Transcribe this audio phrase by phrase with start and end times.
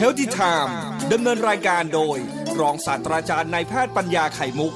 [0.00, 0.72] Healthy Time
[1.12, 2.18] ดำเนินรายการโดย
[2.60, 4.72] รองศาสตราจารย์นายแพทย์ปัญญาไข่มุก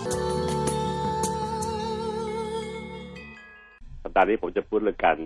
[4.02, 5.18] สัปดาห์นี้ผมจะพูดเรื่องการ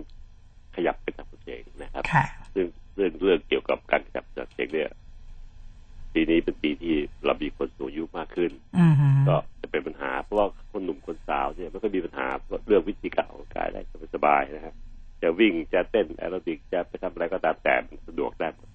[0.75, 2.65] ขยับกระจับกระเฉงนะครับค่ะซึ่ง
[2.95, 4.89] เรื่องเรื่องเกี่ยวกับการขยับกระจับกระเฉงเนี่ย
[6.13, 12.27] ปีนี้เป็นปีที่เรามีคนสูงอายุมากขึ้นอือหือก็จะเป็นปัญหาเพราะว่าคนหนุ่มคนสาวเนี่ยมันก็มีปัญหา
[12.67, 13.81] เรื่องวิธีการออกกำลังกายได้
[14.15, 14.75] สบายๆนะฮะ
[15.21, 18.74] จะวิ่งจะเต้นแอโรบิกจะไปทำอะไรก็ตามแต่มันสะดวกได้หมดเ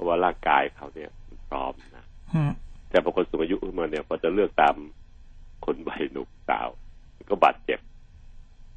[0.00, 2.52] ราะว่าร่างกายเขาเนี่ยมันพร้อมนะอืม
[2.90, 4.74] แต่พอคนสูงอายุขึ้นมาเนี่ยพอจะเลือกตาม
[5.64, 6.68] คนวัยหนุ่มสาว
[7.16, 7.80] มันก็บาดเจ็บ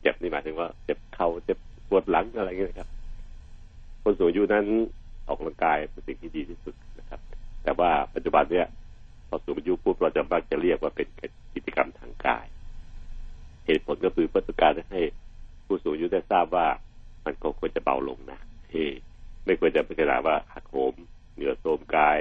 [0.02, 1.58] เจ็บนี่หมายถึงว่า เจ็บเข่าเจ็บ
[1.90, 2.90] ปวดหลังอะไรอย่างเงี้ยนะครับ
[4.04, 4.66] คนสูงอายุนั้น
[5.28, 7.20] ออกกำลังกายเป็นสิ่งที่ดีที่สุดนะครับ
[7.64, 8.68] แต่ว่าปัจจุบันเนี่ย
[9.28, 11.08] พอสูงอายุปุ๊บเราจะมักจะเรียกว่าเป็น
[11.54, 12.46] กิจกรรมทางกาย
[13.66, 15.02] เหตุผลก็คือเพื่อต้องการให้
[15.66, 16.68] ผู้สูงอายุได้ทราบว่า
[17.26, 18.86] มันก็ควรจะเบาลงนะเฮ้
[19.46, 20.96] ไม่ควรจะเป็นขนาดว่าหักโหม
[21.44, 22.20] เหนือโทรมกาย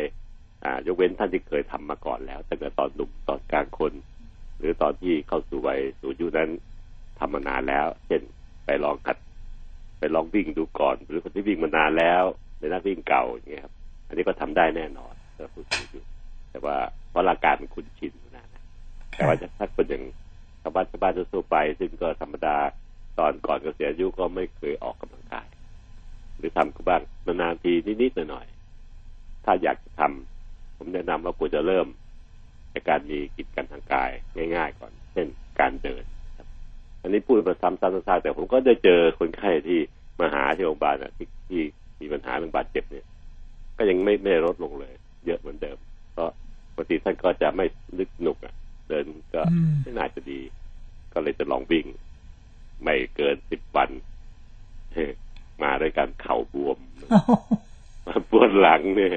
[0.65, 3.92] อ่ายกเว้นท่านที่เคยทำมาก่อนแล้วตั้งแต่ตอนหนุ่มตอนกลางคน
[4.59, 6.51] หรือตอนที่เข้าสู่วัยสูงอายุนั้น
[7.18, 8.23] ทำมานานแล้ว เช่น
[8.64, 9.16] ไปลองหัด
[9.98, 12.23] ไปลองวิ่งดูก่อน หรือคนที่วิ่งมานานแล้ว
[12.59, 13.74] เป็นนักวิ่งเก่าอย่างเงี้ยครับ
[14.06, 16.01] อันนี้ก็ทำได้แน่นอนสำหรับผู้สูงอายุ
[16.51, 16.76] แต่ว่า
[17.10, 18.45] เพราะร่ากายมันคุ้นชินนะ
[19.14, 20.02] แต่ว่าถ้าคนอย่าง
[20.62, 22.57] ชาวบ้านชาวบ้านทั่วไป ซึ่งก็ธรรมดา
[23.18, 25.46] ตอนก่อนเกษียณอายุก็ไม่เคยออกกำลังกาย
[26.36, 28.62] หรือทำก็บ้างนานๆทีนิดๆหน่อยๆ
[29.45, 31.87] ถ้าอยากจะทำผมแนะนำว่าควรจะเริ่ม
[32.73, 34.10] จากการมีกิจกรรมทางกาย
[34.54, 35.26] ง่าย ๆ ก่อน เช่น
[35.60, 36.04] การเดิน
[36.37, 36.46] ครับ
[37.02, 39.80] อันนี้พูดมาซ้ำๆๆแต่ผมก็ได้เจอคนไข้ที่
[40.20, 41.63] มาหาที่โรงพยาบาลนะที่ที่
[42.01, 43.07] มีปัญหาเรื่องบาดเจ็บเนี่ย
[43.76, 44.95] ก็ยังไม่ไม่ได้ลดลงเลย
[45.26, 45.79] เยอะเหมือนเดิม
[46.13, 46.30] เพราะ
[46.74, 47.66] ปกติท่านก็จะไม่
[47.98, 48.54] นึกหนุกอะ
[48.88, 49.04] เดิน
[49.35, 50.40] ก็อืมไม่น่าจะดี
[51.13, 51.87] ก็เลยจะลองวิ่ง
[52.82, 53.90] ไม่เกินสิบวัน
[54.95, 55.07] เฮ้
[55.63, 57.62] มาด้วยการเข่าบวมมาปวดหลั
[58.83, 59.11] งเนี่ย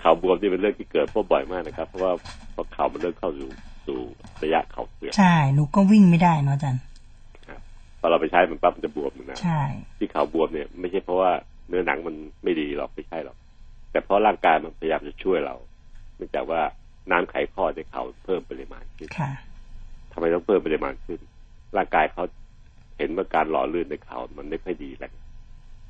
[0.00, 2.12] เข่าบวมนี่เป็นเรื่องที่เกิดพบบ่อยมากนะครับ เพราะว่า
[2.54, 3.50] พอเข่ามันเริ่มเข้าสู่
[3.86, 4.00] สู่
[4.42, 6.82] ระยะเข่าเสื่อมใช่หนูก็วิ่งไม่ได้เนาะอาจารย์
[8.00, 9.60] พอเราไปใช้มันปั๊บมันจะบวมนะใช่
[9.98, 11.30] ที่เข่าบวมเนี่ย ไม่ใช่เพราะว่า
[11.68, 12.14] เนื้อหนังมัน
[12.44, 13.36] ไม่ดีหรอกไม่ใช่หรอก
[13.90, 15.56] แต่เพราะร่างกายมันพยายามจะช่วยเรา
[16.16, 16.60] เนื่องจากว่า
[17.10, 19.30] น้ำไขข้อในเข่าเพิ่มปริมาณขึ้นค่ะ
[20.12, 21.20] ทำไมต้องเพิ่มปริมาณขึ้น
[21.76, 22.24] ร่างกายเขา
[22.98, 25.12] เห็นว่าการหล่อลื่นในเข่ามันไม่ค่อยดีแล้ว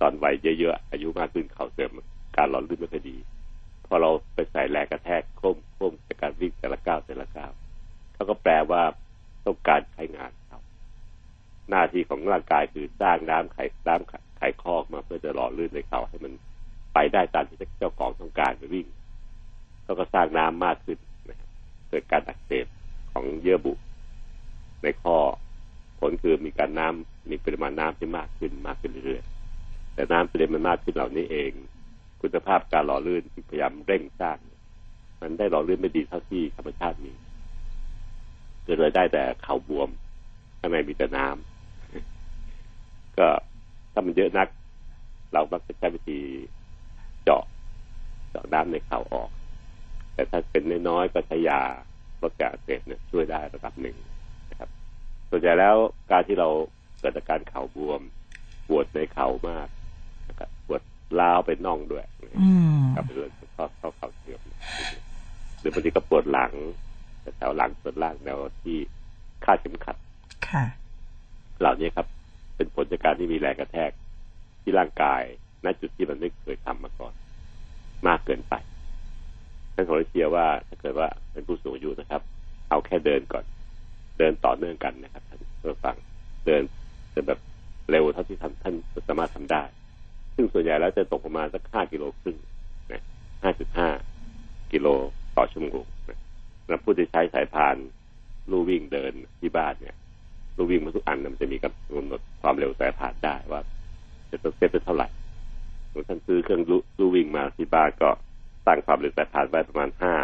[0.01, 1.91] ตอนวัยเยอะๆอายุมากขึ้นเข่าเสื่อม
[2.37, 3.17] การหล่อลื่นไม่ค่อยดี
[3.87, 7.53] พอเราไปใส่แรงกระแทกโค้มโค้มจากการวิ่งแต่ละก้าวแต่ละก้าว
[8.15, 8.83] เขาก็แปลว่า
[9.47, 10.61] ต้องการใช้งานเขา
[11.71, 13.59] หน้าที่ของร่างกายคือสร้างน้ำไข
[13.89, 16.33] น้ำไขข้อกมาเพื่อจะหล่อลื่นในเขาให้มัน
[16.95, 18.87] ไปได้ตามที่เจ้าของต้องการไปวิ่ง
[19.85, 20.99] เขาก็สร้างน้ำมากขึ้น
[21.89, 22.67] เกิดการอักเสบ
[23.13, 23.73] ของเยื่อบุ
[24.83, 25.17] ในข้อ
[25.99, 31.53] ผลคือมีการน้ำมีปริมาณน้ำที่มากขึ้นมากขึ้นเรื่อยๆแต่น้ำปริมาณมากขึ้นเหล่านี้เอง
[32.23, 34.39] คุณภาพการหล่อลื่นที่พยายามเร่งสร้าง
[35.21, 37.13] มันได้หล่อลื่นไม่ดีเท่าที่ธรรมชาติมี
[38.65, 39.91] เก็เลยได้แต่เข่าบวม
[40.59, 43.29] ข้างในมีแต่น้ำก็
[43.93, 44.49] ถ้ามันเยอะนัก
[45.33, 46.19] เรามักจะใช้วิธี
[47.23, 47.45] เจาะ
[48.31, 49.31] เจาะน้ำในเข่าออก
[50.15, 51.63] แต่ถ้าเป็นน้อยๆก็ใช้ยา
[52.23, 53.97] ลดการอักเสบเนี่ยช่วยได้ระดับหนึ่ง
[54.51, 54.71] นะครับ
[55.31, 55.77] ส่วนใหญ่แล้ว
[56.11, 56.49] การที่เรา
[57.01, 58.01] เกิดอาการเข่าบวม
[58.69, 59.69] ปวดในเข่ามาก
[60.29, 60.83] นะครับปวด
[61.21, 62.05] ล้าวเป็นน่องด้วย
[62.41, 64.41] อืมครับเป็นเรื่องข้อข้อเข่าเสื่อม
[65.61, 66.53] หรือบางทีก็ปวดหลัง
[67.37, 68.77] แถวหลังส่วนล่างแนวที่
[69.45, 69.97] คาดเข็มขัด
[70.49, 70.65] ค่ะ
[71.61, 72.07] เหล่านี้ครับ
[72.57, 73.91] เป็นผลจากการที่มีแรงกระแทก
[74.63, 75.23] ที่ร่างกาย
[75.65, 77.15] ณจุดที่มันไม่เคยทำมาก่อน
[78.07, 78.55] มากเกินไป
[79.75, 82.23] ท่านขอเชียร์ว่าถ้าเกิดว่าเป็นผู้สูงอายุนะครับ
[82.71, 83.45] เอาแค่เดินก่อน
[84.19, 85.97] เดินต่อเนื่องกันนะครับท่านเพื่อฟัง
[86.47, 86.63] เดิน
[87.11, 87.41] เดินแบบ
[87.91, 88.75] เร็วเท่าที่ท่านท่าน
[89.09, 89.63] สามารถทำได้
[90.41, 92.37] ซึ่งส่วนใหญ่แล้วจะตกประมาณสักห้ากิโลครึ่ง
[92.93, 93.03] นะ
[93.43, 93.89] ห้าจุดห้า
[94.73, 94.87] กิโล
[95.37, 96.19] ต่อชั่วโมงนะ
[96.69, 97.77] แล้วผู้ที่ใช้สายพาน
[98.51, 99.97] ลู่วิ่งเดินที่บ้านเนี่ย
[100.57, 103.61] ลู่วิ่งมาทุกอันนะมันจะมีกำหนดความเร็วสายพานได้ว่า
[104.31, 105.09] จะต้องเซฟไปเท่าไหร่
[105.89, 108.11] สมมุติท่านซื้อเครื่องลู่ลู่วิ่งมาที่บ้านก็
[108.67, 110.15] ตั้งความเร็วสายพานไว้ประมาณห้า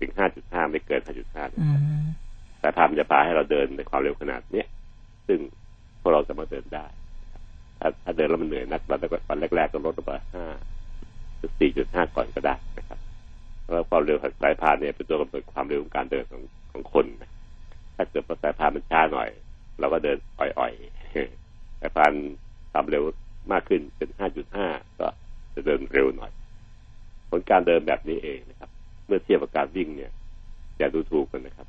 [0.00, 2.04] ถึงห้าจุดห้าไม่เกินห้าจุดห้าอืม
[2.62, 4.66] สายพานมันจะพาให้เราเดินในความเร็วขนาดเนี้ย
[5.28, 5.38] ซึ่ง
[6.00, 6.86] พวกเราสามารถเดินได้
[8.04, 10.44] ถ้าเดินแล้วมันเหนื่อยนักวันแรกวันแรกๆก็ลดลงมาห้า
[11.60, 12.98] สี่จุดห้าก่อนก็ได้นะครับ
[13.72, 16.42] แล้วความเร็วของสายพานเนี่ยเป็นตัวกำหนดความเร็วของการเดินของ
[16.72, 17.06] ของคน
[17.96, 19.28] ถ้าเกิดสายพานมันช้าหน่อย
[19.80, 22.12] เราก็เดินอ่อยๆสายพาน
[22.72, 23.02] ความเร็ว
[23.52, 24.66] มากขึ้นเป็นห้าจุดห้า
[25.00, 25.06] ก็
[25.54, 26.32] จะเดินเร็วหน่อย
[27.30, 28.70] ผลการเดินแบบนี้เองนะครับ
[29.06, 30.12] เมื่อเทียบกับการวิ่งเนี่ย
[30.78, 31.68] อย่าดูถูกกันนะครับ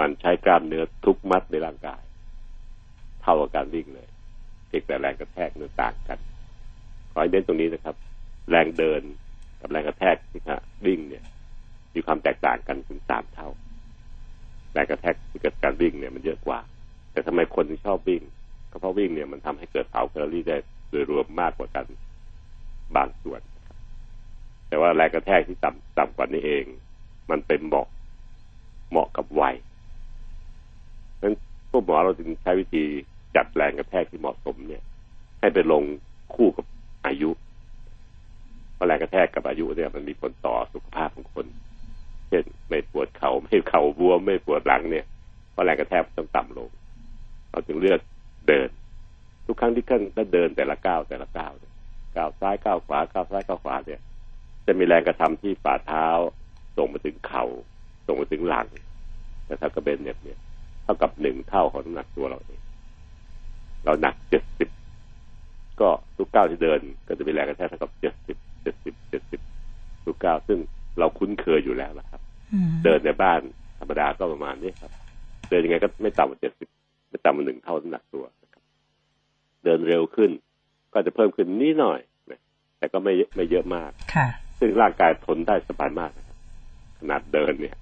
[0.00, 2.02] มันใช้กล้ามเนื้อทุกมัดในร่างกาย
[3.22, 4.08] เท่ากับการวิ่งเลย
[4.70, 6.18] เพียงแต่แรงกระแทกนื้อต่างกัน
[7.12, 7.96] ขอให้เน้นตรงนี้นะครับ
[8.50, 9.02] แรงเดิน
[9.60, 11.24] กับแรงกระแทกที่ขณะวิ่งเนี่ย
[11.94, 13.48] มีความแตกต่างกันถึงสามเท่า
[14.72, 16.60] แรงกระแทกที่เกิดการวิ่งเนี่ยมันเยอะกว่า
[17.12, 18.22] แต่ทำไมคนถึงชอบวิ่ง
[18.70, 20.56] ก็เพราะวิ่งเนี่ยมันทำให้เกิดเผาแคลอรี่ได้
[20.90, 21.86] โดยรวมมากกว่ากัน
[22.96, 23.40] บางส่วน
[24.68, 26.64] แต่ว่าแรงกระแทกที่ต่ำต่ำกว่านี้เอง
[27.30, 27.86] มันเป็นเหมาะ
[28.90, 29.56] เหมาะกับวัย
[31.16, 31.34] เพราะฉะนั้น
[31.70, 32.84] พวกหมอเราจึงใช้วิธี
[33.36, 34.82] จัดแรงกระแทกที่เหมาะสมเนี่ย
[35.40, 35.82] ให้ไปลง
[36.34, 36.66] คู่กับ
[37.06, 37.30] อายุ
[38.74, 41.46] เพราะแรงกระแทกกับอายุเนี่ยมันมีผลต่อสุขภาพของคน
[42.28, 45.06] เช่นไม่ปวดเขา่าไม่เข่าบวมไม่ปวดหลังเนี่ย
[45.52, 46.68] เพราะแรงกระแทกต้องต่ำลง
[47.50, 48.00] เราจึงเลือก
[48.48, 48.68] เดิน
[49.46, 51.52] ทุกครั้งที่ขึ้นถ้าเดินแต่ละก้าวแต่ละก้าว
[52.16, 54.00] ก้าวซ้ายก้าวขวาก้าวซ้ายก้าวขวาเนี่ย
[54.66, 56.06] จะมีแรงกระทำที่ฝ่าเท้า
[56.76, 57.44] ส่งมาถึงเขา่า
[58.06, 58.66] ส่งมาถึงหลัง
[59.46, 60.38] แต่ถ้ากระเบนเนี่ยเนี่ย
[60.82, 62.60] เท่ากับหนึ่งเท่าของน้ำหนักตัวเราเอง
[63.84, 64.68] เราหนักเจ็ดสิบ
[65.80, 69.40] ก็ทุกก้าวที่เดิน ก็จะมีแรงกระแทกเท่ากับเจ็ดสิบเจ็ดสิบเจ็ดสิบ
[70.04, 70.58] ทุกก้าวซึ่ง
[70.98, 72.20] เราคุ้นเคยอยู่แล้วนะครับ
[72.84, 73.40] เดินในบ้าน
[73.78, 74.92] ธรรมดาก็ประมาณนี้ครับ
[75.50, 76.68] เดินยังไงก็ไม่ต่ำกว่าเจ็ดสิบ
[77.10, 78.62] ไม่ต่ำกว่าหนึ่งเท่าน้ำหนักตัวนะครับ
[79.64, 80.30] เดินเร็วขึ้น
[80.92, 82.00] ก็จะเพิ่มขึ้นนิดหน่อย
[82.30, 82.40] นะ
[82.78, 84.26] แต่ก็ไม่ไม่เยอะมากค่ะ
[84.58, 86.36] ซึ่งร่างกายทนได้สบายมากนะครับ
[86.98, 87.76] ขนาดเดินเนี่ย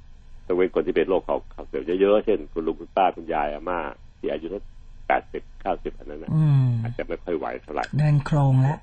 [0.46, 3.78] ต้องเว้นคนที่เป็นโรคเขาเขาเสื่อมเยอะๆเช่นคุณลุงคุณป้าคุณยายอาม่า
[4.18, 4.62] ที่อายุสัก
[5.08, 8.78] แปดสิบเก้าสิบอันนั้นนะอืมอาจจะไม่ค่อยไหวเท่าไหร่เดินโครงแล้ว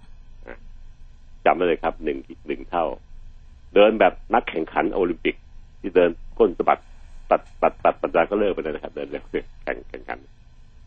[1.45, 2.17] จำไว้เลยครับหนึ่ง
[2.47, 2.85] หนึ่งเท่า
[3.75, 5.35] เดินแบบนักแข่งขันโอลิมปิก
[5.81, 6.79] ที่เดินก้นสะบัด
[7.31, 9.23] ตัดตัดตัดปัจจัยก็เลิกไปเลยนะครับ เดินเร็ว
[9.63, 10.19] แข่งแข่งขัน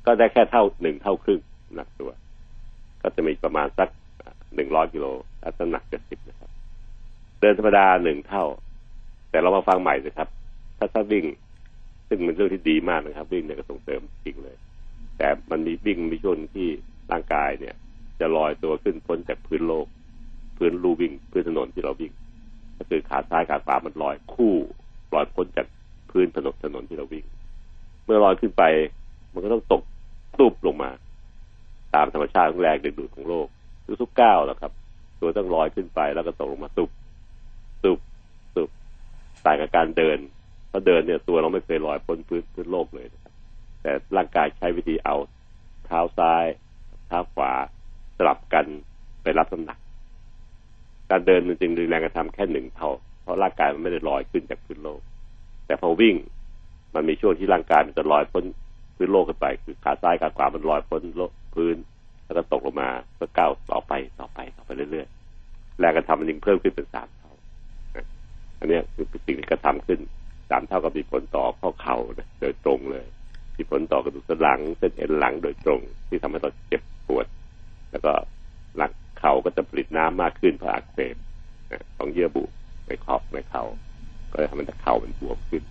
[0.07, 1.41] ก็ได้แค่เท่าหนึ่งเท่าครึ่ง
[1.75, 2.11] หนักตัว
[3.03, 3.89] ก็จะมีประมาณสัก
[4.55, 5.07] หนึ่งร้อยกิโล
[5.43, 6.51] ถ้าน้ำหนักเจ็ดสิบนะครับ
[7.41, 8.45] เดินธรรมดาหนึ่งเท่า
[9.31, 10.29] แต่เรามาฟังใหม่เลยครับ
[10.79, 11.25] ถ้าถ้าวิ่ง
[12.09, 14.57] ซึ่งเป็นเรื่องที่ดีมากนะครับ วิ่งเนี่ยก็ส่งเสริมจริงเลย
[15.19, 16.69] แต่มันมีวิ่งมีช่วงที่
[17.13, 17.75] ร่างกายเนี่ย
[18.21, 19.87] จะลอยตัวขึ้นพ้นจากพื้นโลก
[20.57, 22.13] พื้นลู่วิ่งพื้นถนนที่เราวิ่ง
[22.77, 24.55] ก็คือขาซ้ายขาขวามันลอยคู่
[25.15, 25.67] ลอยพ้นจาก
[26.11, 27.25] พื้นถนนถนนที่เราวิ่ง
[28.05, 28.63] เมื่อลอยขึ้นไป
[29.33, 29.83] มันก็ต้องตก
[30.41, 30.91] ตุบลงมา
[31.95, 33.47] ตามธรรมชาติของแรงดึงดูดของโลก
[34.03, 34.73] ทุกๆก้าวแหละครับ
[35.21, 36.91] ตัวต้องลอยขึ้นไปแล้วก็ตกลงมาตุบ
[37.85, 37.99] ตุบ
[38.57, 38.71] ตุบ
[39.45, 40.19] ต่างกับการเดิน
[40.69, 43.28] เพราะเดินเนี่ยตัวเราไม่เคยลอยพ้นพื้นพื้นโลกเลยนะครับ
[43.83, 45.17] แต่ร่างกายใช้วิธีเอา
[45.87, 46.45] เท้าซ้าย
[47.09, 47.53] เท้าขวา
[48.17, 48.67] สลับกัน
[49.23, 49.79] ไปรับน้ำหนัก
[51.11, 52.91] การเดินมันจึงมีแรงกระทำแค่หนึ่งเท่า
[53.23, 55.01] เพราะร่างกายมันไม่ได้ลอยขึ้นจากพื้นโลก
[55.67, 56.17] แต่พอวิ่ง
[56.95, 58.45] มันมีช่วงที่ร่างกายมันจะลอยพ้น
[58.97, 61.77] พื้นโลกขึ้นไป คือขาซ้ายขาขวามันลอยพ้นโลกพื้น
[62.25, 67.33] แล้วก็ตกลงมาก็ก้าวต่อไปต่อไปต่อไปเรื่อยๆแรงกระทำมันยิ่งเพิ่มขึ้นเป็นสามเท่า
[68.59, 70.01] อันนี้คือสิ่งที่กระทำขึ้น
[70.51, 73.07] สามเท่ากับมีผลต่อข้อเข่านะโดยตรงเลย
[73.59, 77.27] มีผลต่อกระดูกสันหลังเส้นเอ็นหลังโดยตรง ที่ทำให้เราเจ็บปวด
[77.91, 78.13] แล้วก็
[78.77, 81.17] หลังเข่าก็จะผลิตน้ำมากขึ้นเพราะอักเสบ
[81.97, 82.45] ของเยื่อบุ
[82.87, 83.65] ในขอบในเข่า
[84.33, 85.63] ก็จะทำให้เข่ามันบวมขึ้น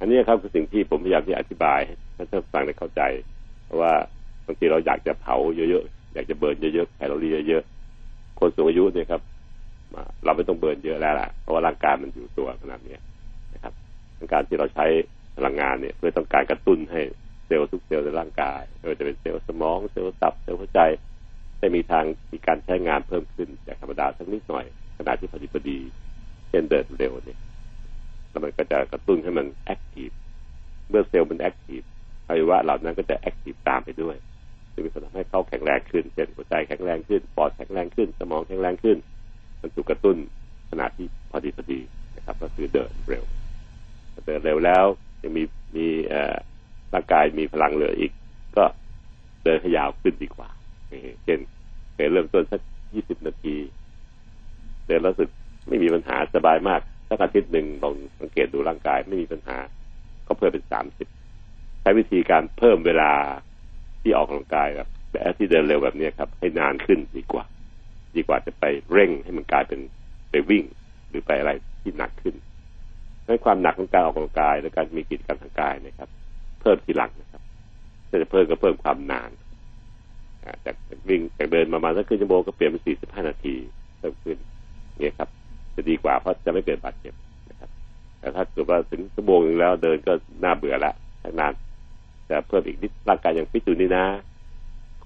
[0.00, 3.02] อันนี้ครับคือสิ่งที่ผมพยายามที่อธิบายให้ท่านฟังได้เข้าใจ
[3.64, 3.92] เพราะว่า
[4.46, 9.22] บางทีเราอยากจะเผาเยอะๆอยากจะเบิร์นเยอะๆแคลอรี่เยอะๆคนสูงอายุเนี่ยครับ
[10.24, 12.96] เราไม่ต้อง burn เยอะแล้วล่ะเพราะว่าร่างกายมันอยู่ตัวขนาดนี้
[13.54, 13.72] นะครับ
[14.32, 14.86] การที่เราใช้
[15.36, 17.00] พลังงานเนี่ยเพื่อต้องการกระตุ้นให้
[17.46, 20.80] เซลล์ทุกเซลล์ในร่างกายไม่ว่าจะเป็นเซลล์สมองเซลล์ตับเซลล์หัวใจ
[21.58, 24.64] ได้มีทางมีการใช้งานเพิ่มขึ้นจากธรรมดาสักนิดหน่อย
[24.98, 25.78] ขณะที่พอดีพอดี
[26.48, 27.38] เช่นเดินเร็วเนี่ย
[28.30, 30.10] แล้วมันก็จะกระตุ้นให้มัน active
[30.88, 31.80] เมื่อเซลล์มัน active
[32.28, 34.16] อวัยวะเหล่านั้นก็จะ active ตามไปด้วย
[34.74, 38.98] จะมีผลทำให้เขาแข็งแรงขึ้นเช่นหัวใจแข็งแรงขึ้นปอดแข็งแรงขึ้น สมองแข็งแรงขึ้น
[39.60, 40.16] มันถูกกระตุ้น
[40.70, 41.80] ขณะที่พอดีพอดี
[42.16, 43.24] นะครับ ก็คือเดินเร็ว
[44.26, 44.84] เดินเร็วแล้ว
[45.22, 45.42] ยังมี
[45.76, 45.86] มี
[46.94, 48.12] ร่างกายมีพลังเหลืออีก
[48.56, 48.64] ก็
[49.44, 50.48] เดินขยาวขึ้นดีกว่า
[51.24, 51.40] เช่น
[51.94, 52.60] เคยเริ่มต้นสัก
[52.94, 53.56] ยี่สิบนาที
[54.86, 55.28] เดินรู้สึก
[55.68, 59.58] ไม่มีปัญหาสบายมากสักอาทิตย์หนึ่งลองสังเกตดูร่างกายไม่มีปัญหา
[60.26, 61.08] ก็เพิ่มเป็นสามสิบ
[61.80, 63.12] ใช้วิธีการเพิ่มเวลา
[64.02, 67.44] ที่ออกกำลังกายแบบแบบที่เดินเร็วแบบนี้ครับ ให้นานขึ้นดีกว่า
[68.16, 69.80] ดีกว่าจะไปเร่งให้มันกลายเป็น
[70.30, 70.64] ไปวิ่ง
[71.08, 71.52] หรือไปอะไร
[71.82, 72.34] ที่หนักขึ้น
[73.32, 76.08] ให้ความหนักของการออกกำลังกายและการมีกิจกรรมทางกายนะครับ
[76.60, 77.42] เพิ่มทีหลังนะครับ
[78.08, 79.30] ถ้าจะเพิ่มก็เพิ่มความนาน
[80.64, 80.76] จาก
[81.08, 83.54] วิ่งจากเดินประมาณสักครึ่งชั่วโมงก็เปลี่ยนเป็นสี่สิบห้านาที
[83.98, 84.36] เพิ่มขึ้น
[84.98, 85.28] เนี่ยครับ
[85.74, 87.14] จะดีกว่าเพราะจะไม่เกิดบาดเจ็บ
[87.50, 87.70] นะครับ
[88.18, 90.12] แต่ถ้าเกิดว่าถึงชั่วโมงนึงแล้วเดินก็
[90.44, 90.92] น่าเบื่อละ
[91.40, 91.52] นาน
[92.26, 94.04] แต่เพิ่มอีกนิดร่างกายยังฟิตอยู่นี่นะ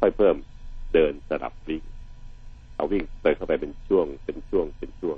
[0.00, 0.34] ค่อยเพิ่ม
[0.94, 1.82] เดินสลับวิ่ง
[2.76, 5.16] เอาวิ่งเติมเข้าไปเป็นช่วงเป็นช่วงเป็นช่วง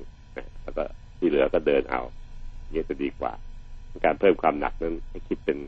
[0.63, 0.85] แล้วก็
[1.19, 2.03] ที่เหลือก็เดินเอา
[2.71, 3.33] เนี่ยจะดีกว่า
[4.05, 5.59] การเพิ่มความหนักนั้นให้คิดเป็น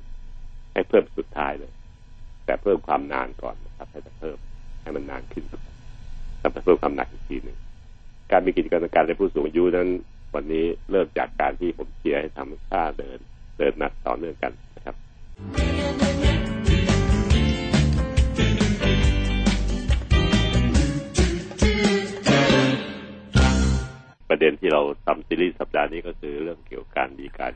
[0.73, 1.73] ให้เพิ่มสุดท้ายเลย
[2.47, 4.37] แต่เพิ่มความนานก่อนนะครับให้จะเพิ่ม
[4.83, 5.45] ให้มันนานขึ้น
[6.41, 7.59] แล้วไปเพิ่มความหนักอีกทีหนึ่ง
[8.31, 9.89] การมีกิจกรรมการในผู้สูงอายุนั้น
[10.35, 13.19] วันนี้เริ่มจากการที่ผมเชียร์ให้ทำท่าเดิน
[13.59, 14.97] เดินหนักต่อเนื่องกันนะครับ
[24.41, 27.53] ประเด็นที่เราทำซีรีส์สัปดาห์นี้ก็คือเรื่องเกี่ยวกับการมีการ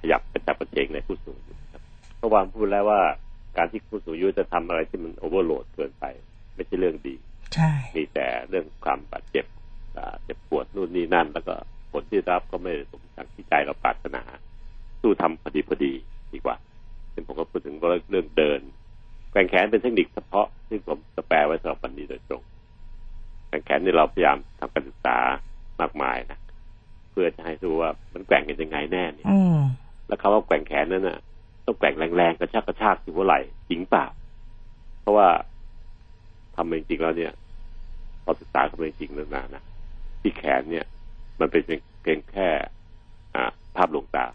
[0.00, 1.82] ขยับกระชับกระเฉงในผู้สูงอายุครับ
[2.18, 3.00] เมื่อวานพูดแล้วว่า
[3.56, 6.04] การที่ผู้สูงอายุจะทำอะไรที่มันโอเวอร์โหลดเกินไป
[6.54, 7.14] ไม่ใช่เรื่องดี
[7.54, 9.46] ใช่มีแต่เรื่องความบาดเจ็บ
[9.96, 11.54] อ่าเจ็บปวดนู่นนี่นั่น แล้วก็
[11.90, 14.22] ผลที่รับก็ไม่ได้สมดังที่ใจเราปรารถนา
[15.00, 15.92] สู้ทำพอดีพอดี
[16.32, 16.56] ดีกว่า
[17.12, 18.60] ซึ่งผมก็พูดถึงเรื่องเดิน
[19.32, 22.42] แกว่งแขนเป็นเทคนิคเฉพาะที่ผมจะแปลไว้สำหรับวันนี้โดยตรง
[23.48, 25.18] แกว่งแขนนี่เราพยายามทำการศึกษา
[25.80, 26.38] มากมายนะ
[27.10, 29.60] เพื่อจะให้รู้ว่ามันแกว่งกันยังไงแน่เนี่ยอืม
[30.06, 31.18] แล้วคำว่าแกว่งแขนนั้นน่ะ
[31.66, 34.06] ต้องแกว่งแรงๆกระชากกระชากที่หัวไหล่จริงเปล่า
[35.00, 35.28] เพราะว่า
[36.56, 37.32] ทำจริงๆแล้วเนี่ย
[38.24, 39.62] พอศึกษากันจริงๆนานๆนะ
[40.20, 40.86] ที่แขนเนี่ย
[41.40, 41.62] มันเป็น
[42.02, 42.48] เพียงแค่
[43.34, 44.26] อ่าภาพลวงตา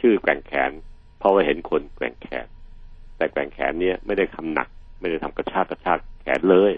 [0.00, 0.70] ชื่อแกว่งแขน
[1.18, 2.46] เพราะว่าเห็นคนแกว่งแขน
[3.16, 4.68] แต่แกว่งแขนเนี่ยไม่ได้ทำหนัก
[5.00, 6.72] ไม่ได้ทำกระชากกระชากแขนเลย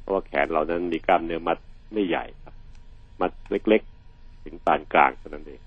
[0.00, 1.58] เพราะว่าแขนเรานั้นมีกล้ามเนื้อมัด
[1.92, 2.43] ไม่ใหญ่ครับ
[3.20, 5.60] มัดเล็กๆ ถึงปานกลางเท่านั้นเอง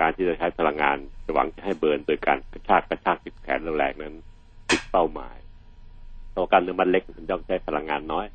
[0.00, 0.96] การที่จะใช้พลังงาน
[1.34, 4.14] หวังจะให้เบิร์นโดยการกระชากกระชากติดแขนแรงๆนั้น
[4.70, 5.36] ติดเป้าหมาย
[6.30, 8.26] เพราะการเนื้อมัดเล็กมันย่อมใช้พลังงานน้อย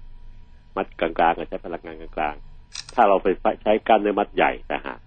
[0.75, 3.27] มัดกลางๆก็ใช้พลังงานกลางๆถ้าเราไป
[3.63, 4.99] ใช้กามเนื้อมัดใหญ่แต่หาก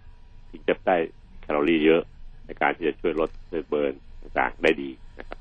[0.51, 0.97] ถึงจะได้
[1.43, 2.03] แคลอรี่เยอะ
[2.47, 5.39] ในการที่จะช่วยลดช่วยเบิร์นต่างๆได้ดีนะครับ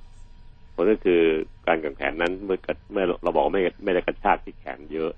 [0.74, 1.22] ผลก็คือ
[1.68, 2.58] การกังแขนนั้นเมื่อ
[2.92, 5.12] เมื่อเราบอกไม่ไม่ได้กระชากที่แขนเยอะ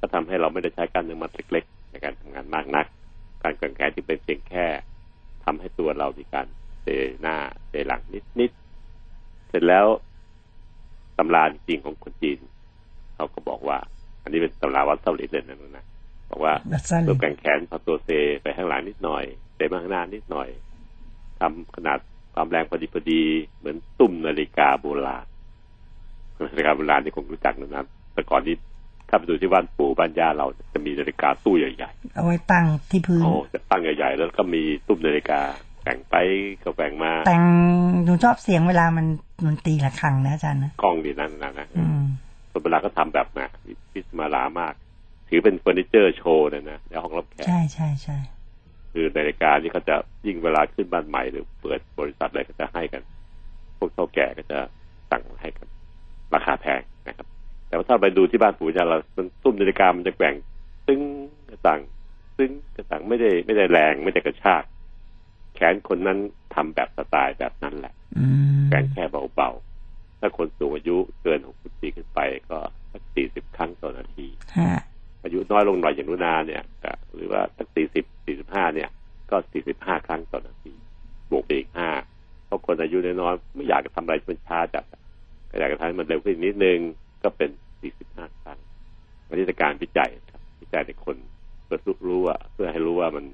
[0.00, 1.64] ก็ทำให้เราไม่ได้ใช้กามเนื้อมัดเล็ก
[2.04, 2.86] การทำงานมากนัก
[3.42, 4.66] การกังแขนที่เป็นเพียงแค่
[5.44, 6.46] ทำให้ตัวเรามีการ
[6.82, 6.86] เซ
[7.20, 7.36] หน้า
[7.68, 8.00] เซหลัง
[8.40, 9.86] นิดๆเสร็จแล้ว
[11.18, 12.38] ตำราจริงของคนจีน
[13.14, 13.78] เขาก็บอกว่า
[14.22, 15.84] อันนี้เป็นตำราวัดเซาหลินเลยนะนะ
[16.30, 16.52] บอกว่า
[17.08, 18.10] ตัวแกงแขนพอตัวเซ
[18.42, 19.24] ไปข้างหลังนิดหน่อย
[19.54, 20.48] เซมาข้างหน้านิดหน่อย
[21.40, 21.98] ทำขนาด
[22.34, 23.22] ความแรงพอดีพอดี
[23.58, 25.26] เหมือนตุ้มนาฬิกาโบราณ
[26.52, 27.84] นาฬิกาโบราณนี่คงรู้จักนะนะ
[28.14, 28.56] แต่ก่อนนี้
[29.08, 35.40] ถ้าไปดูที่บ้านปู่บ้านย่าเราจะมีนาฬิกาตู้ใหญ่เอาไว้ตั้งที่พื้ๆนโอ้จะตั้งใหญ่ๆแล้วก็มีตุ้มนาฬิกา
[35.82, 36.14] แข่งไป
[36.62, 37.42] ก็แข่งมา แต่ง
[38.04, 39.06] หนูชอบเสียงเวลามัน
[39.46, 42.02] มันตีระฆังนะอาจารย์นะกล้องดีนั่นนะนะอืม
[42.50, 43.48] คนโบราณก็ทำแบบนะ
[43.92, 44.74] พิสมาลามาก
[45.28, 48.18] ถือเป็นเฟอร์นิเจอร์โชว์เลยนะในห้องรับแขกใช่ใช่ใช่
[48.92, 49.96] คือนาฬิกานี่เขาจะ
[50.26, 53.02] ยิ่งเวลาขึ้นบ้านใหม่หรือเปิดบริษัทอะไรก็จะให้กัน
[53.78, 54.58] พวกเท่าแก่ก็จะ
[55.10, 55.66] สั่งมาให้กัน
[56.34, 57.26] ราคาแพงนะครับ
[57.68, 60.34] แต่ว่าถ้าไปดูที่บ้านปู่ย่าเรามันตุ้มนาฬิกามันจะแกว่ง
[60.86, 60.98] ซึ่ง
[61.50, 61.80] กระสัง
[62.36, 64.62] ซึ่งกระสังไม่ได้ไม่ได้แรงไม่ได้กระชาก
[65.54, 66.18] แขนคนนั้น
[66.54, 68.24] ทำแบบสไตล์แบบนั้นแหละอื
[68.62, 69.04] มแกว่งแค่
[69.34, 72.20] เบาๆถ้าคนสูงอายุเกินหกสิบปีขึ้นไป
[72.50, 72.58] ก็
[72.92, 74.26] สักสี่สิบครั้งต่อนาที
[74.58, 74.80] ฮะ
[75.22, 78.88] อายุน้อยลงหน่อยอย่างนุนาเนี่ยก็หรือว่าสักสี่สิบสี่สิบห้าเนี่ย
[79.30, 80.72] ก็สี่สิบห้าครั้งต่อนาที
[81.30, 81.88] บวกไปอีกห้า
[82.46, 85.00] เพราะคนอายุน้อยๆไม่อยากจะทำอะไรที่มันช้าจัดอะ
[85.50, 86.78] ก็อยากจะทำให้มันเร็วขึ้นอีกนิดนึง
[87.26, 88.58] ก็เป็นสี่สิบห้าครั้ง
[89.28, 91.16] วันนี้จะการวิจัยครับวิจัยในคน
[91.64, 91.78] เพื่อ
[92.08, 93.24] รู้ว่าเพื่อให้รู้ว่ามัน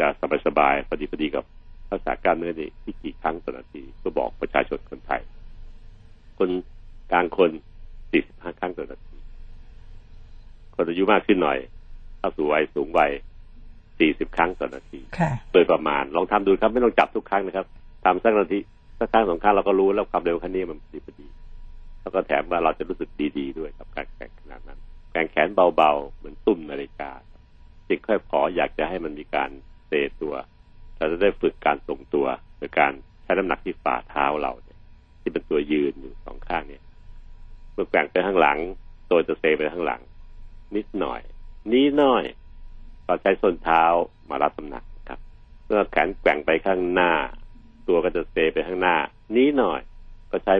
[0.00, 0.06] จะ
[0.46, 1.44] สบายๆพอดีพอดีกับ
[1.90, 5.22] ภาษากล้ามเนื้อนี่ที่กี่ครั้งต่อนาทีก็บอกประชาชนคนไทย
[6.38, 6.50] คน
[7.12, 7.50] กลางคน
[8.06, 9.16] 45 ครั้งต่อนาที
[10.74, 11.58] คนอายุมากขึ้นหน่อย
[12.18, 13.10] เข้าสู่วัยสูงวัย
[13.74, 17.66] 40 ครั้งต่อนาทีค่ะโดยประมาณลองทำดูครับไม่ต้องจับทุกครั้งนะครับ
[18.04, 18.58] ทำสักนาที
[18.98, 21.26] สักครั้งสองครั้งเราก็รู้แล้วความเร็วแค่นี้มันพอดีพอดี
[22.08, 24.80] แล้วก็แถมว่าเราจะรู้สึกดีๆด้วยกับการแข่งขนาดนั้น
[25.12, 27.42] แข่งแขนเบาๆ เหมือนตุ้มนาฬิกาครับ
[27.88, 29.50] จึงค่อยขออยากจะให้มันมีการ
[29.86, 30.34] เซตัว
[30.96, 32.26] เราจะได้ฝึกการทรงตัว
[32.58, 34.78] โดยการใช้น้ำหนักที่ฝ่าเท้าเราเนี่ย
[35.20, 36.82] ที่เป็นตัวยืนอยู่สองข้างเนี่ย
[37.72, 38.58] เมื่อแกว่งไปข้างหลัง
[39.10, 40.00] ตัวจะเซไปข้างหลัง
[40.76, 41.20] นิดหน่อย
[41.72, 42.24] นี้หน่อย
[43.06, 43.84] เราใช้ส้นเท้า
[44.30, 45.20] มารับน้ำหนักครับ
[45.66, 47.12] เมื่อแขนแกว่งไปข้างหน้า
[47.88, 48.96] ตัวก็จะเซไปข้างหน้า
[49.36, 49.80] นี้หน่อย
[50.30, 50.54] ก็ใช้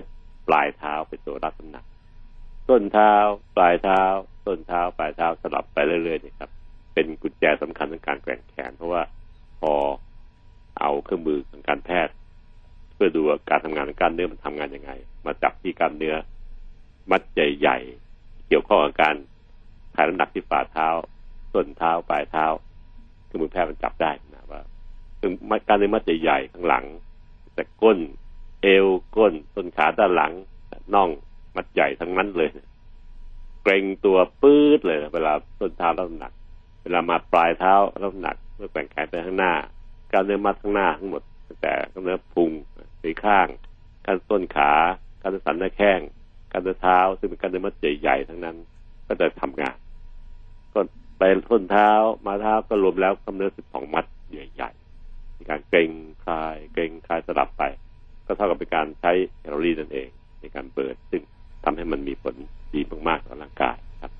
[0.48, 1.84] ปลายเท้าเป็นตัวรับน้ำหนัก
[2.68, 3.12] ต้นเท้า
[3.56, 4.02] ปลายเท้า
[4.46, 6.50] ต้นเท้า ปลายเท้าสลับไปเรื่อยๆนี่ครับ
[6.94, 9.02] เป็นกุญแจสำคัญในการแกว่งแขน เพราะว่า
[9.60, 9.72] พอ
[10.80, 12.14] เอาเครื่องมือทางการแพทย์
[12.94, 14.92] เพื่อดูการทำงานของกล้ามเนื้อมันทำงานยังไง
[15.26, 16.14] มาจับที่กล้ามเนื้อ
[17.10, 19.14] มัดใหญ่ๆเกี่ยวข้องกับการ
[19.94, 20.88] ถ่ายน้ำหนักที่ฝ่าเท้า
[21.54, 22.46] ต้นเท้าปลายเท้า
[23.26, 24.60] เครื่องมือแพทย์มันจับได้นะว่า
[25.20, 25.30] ซึ่ง
[25.68, 26.84] กามเนื้อมัดใหญ่ๆข้างหลัง
[27.54, 27.98] แต่ก้น
[28.62, 28.86] เอว
[29.16, 30.32] ก้นต้นขาด้านหลัง
[30.94, 31.10] น่อง
[31.56, 32.50] มัดใหญ่ทั้งนั้นเลย
[33.62, 36.32] เกรงตัวปื๊ดเลย เวลาต้นเท้ารับหนัก
[36.82, 39.52] เวลามาปลายเท้ารับหนักเมื่อแกว่งแขนไปข้างหน้า
[40.10, 42.50] กล้ามเนื้อมัดข้างหน้าทั้งหมดตั้งแต่กล้ามเนื้อพุง
[43.02, 43.46] สีข้าง
[44.04, 44.72] กล้ามต้นขา
[45.20, 46.00] กล้ามเนื้อสันหน้าแข้ง
[46.52, 48.56] กล้ามเนื้อเท้า ซึ่งเป็นกล้ามเนื้อมัดใหญ่ๆทั้งนั้น
[49.06, 49.76] ก็จะทำงาน
[50.72, 50.80] ก็
[51.18, 51.90] ไปส้นเท้า
[52.26, 55.90] มาเท้าก็รวมแล้วกล้ามเนื้อสิบสองมัดใหญ่ๆมีการเกรง
[56.24, 57.64] คลายเกรงคลายสลับไป
[58.28, 60.08] ก็เท่ากับเป็นการใช้แคลอรี่นั่นเอง
[60.40, 61.22] ในการเบิร์นซึ่ง
[61.64, 62.34] ทำให้มันมีผล
[62.74, 64.12] ดีมากๆต่อร่างกายครับ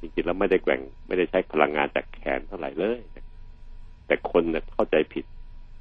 [0.00, 3.00] จริงๆแล้วไม่ได้แกว่งไม่ได้ใช้พลังงานจากแขนเท่าไหร่เลย
[4.06, 5.24] แต่คนเนี่ยเข้าใจผิด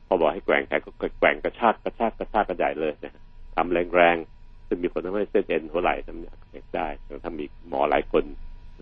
[0.07, 3.23] พอบอกให้แกว่งแขนก็แกว่งกระชากกระชากกระชากกระใหญ่เลยนะ
[3.55, 6.87] ทำแรงๆซึ่งมีผลทำให้เส้นเอ็นหัวไหล่ทำอักเสบได้
[7.23, 8.23] ถ้ามีหมอหลายคน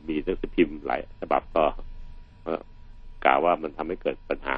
[0.10, 1.63] มีหนังสือพิมพ์หลายฉบับก็
[2.46, 2.53] ก็
[3.25, 4.58] กล่าวว่ามันทำให้เกิดปัญหา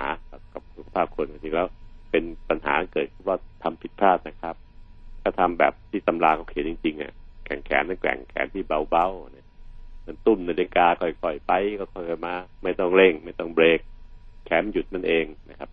[0.54, 1.68] กับสุขภาพคนจริงๆแล้ว
[2.14, 4.56] เป็นปัญหาเกิดว่าทำผิดพลาดนะครับ
[5.22, 7.14] ถ้าทำแบบที่ตำราเขาเขียนจริงๆอะ
[7.46, 9.48] แข่งแขนนั่นแกว่งแขนที่เบาๆเนี่ย
[10.06, 13.80] มันตุ้มนาฬิกาค่อยๆไปก็ค่อยๆมา ไม่ต้องเร่ง ไม่ต้องเบรก
[14.46, 15.70] แขนหยุดมันเองนะครับ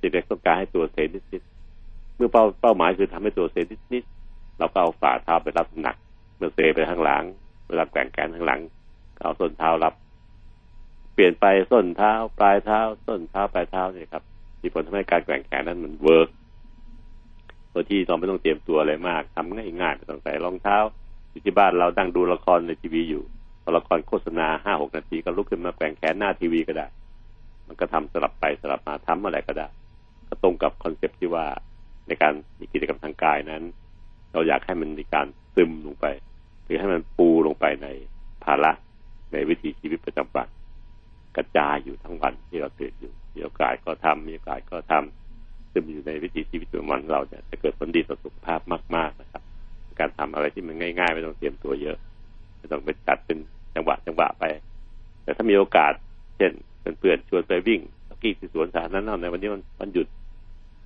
[0.00, 3.56] จิตเล็กต้องการให้ตัวเซนิดๆเมื่อเป้าเป้าหมายคือทำให้ตัวเซ
[3.94, 5.96] นิดๆเราก็เอาฝ่าเท้าไปรับน้ำหนัก
[6.36, 7.24] เมื่อเซไปข้างหลัง
[7.68, 8.60] เวลาแกว่งแขนข้างหลัง
[9.22, 9.94] เอาส้นเท้ารับ
[11.14, 14.24] เปลี่ยนไปส้นเท้า ปลายเท้า ส้นเท้าปลายเท้าเนี่ยครับ
[14.62, 16.28] มีผลทำให้การแกว่งแขนนั้นมัน work
[17.70, 20.76] โดยที่เราไม่ต้องเตรียมตัวอะไรมากทำง่ายๆไม่ต้องใส่รองเท้า
[21.30, 23.24] อยู่ที่บ้านเรานั่งดูละครในทีวีอยู่
[23.62, 26.86] พอละครโฆษณาห้าหกนาทีก็ลุกขึ้นมาแกว่งแขนหน้าทีวีก็ได้
[27.66, 29.66] มันก็ทำสลับไปสลับมาทำอะไรก็ได้
[30.28, 31.46] ก็ตรงกับ concept ที่ว่า
[32.06, 33.62] ในการมีกิจกรรมทางกายนั้น
[34.32, 36.06] เราอยากให้มันมีการซึมลงไป
[36.64, 37.88] หรือให้มันปูลงไปใน
[38.44, 38.72] ภาระ
[39.32, 40.48] ในวิถีชีวิตประจำวัน
[41.36, 48.60] กระจายอยู่ทั้งวันที่เราตื่นอยู่ มีโอกาสก็ทำมีโอกาสก็ทำซึมอยู่ในวิถีชีวิตประจำวันเราเนี่ยจะเกิดผลดีต่อสุขภาพ
[48.96, 49.42] มาก ๆนะครับ
[50.00, 51.96] การทำอะไรที่มันง่ายๆ ไม่ต้องเตรียมตัวเยอะ
[52.58, 53.38] ไม่ต้องไปจัดเป็น
[53.74, 54.44] จังหวะจังหวะไป
[55.22, 55.92] แต่ถ้ามีโอกาส
[56.36, 56.52] เช่น
[56.98, 60.06] เพื่อนๆชวนไปวิ่งสกีที่สวนสาธารณะในวันนี้มันมันหยุด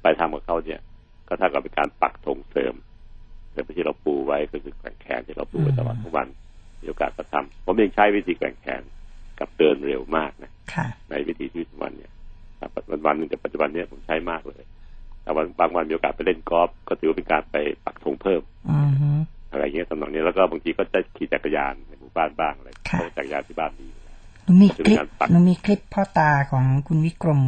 [0.03, 0.81] ไปทำกับเขาเนี่ย
[1.29, 2.75] ก็เท่ากับเป็นการปักธงเสริม
[3.53, 6.29] แต่ที่เราปูไว้ก็คือแกว่งแขนที่เราปูไว้ตลอดทั้งวัน
[6.81, 8.83] มีโอกาสก็ทำผมยังใช้วิธีแกว่งแขน
[9.39, 12.13] กับเดินเร็วมากนะค่ะในวิถีชีวิตวันเนี่ย
[12.91, 14.63] วันวันๆหนึ่งแต่ปัจจุบันเนี้ผมใช้มากเลย
[15.23, 19.11] แต่วันบางวันมีโอกาสไปเล่นกอล์ฟก็ถือว่าเป็นการไปปักธงเพิ่มอือฮึ
[19.53, 23.87] อะไรอย่างเงี้ยตำนองนี้แล้วก็บางทีก็จะขี่จักรยานในหมู่บ้านบ้างอะไรค่ะเพราะจักรยานที่บ้านมี
[24.45, 27.41] หนูมีคลิปเป็นการปักหนูมีคลิปพ่อตาของคุณวิกรม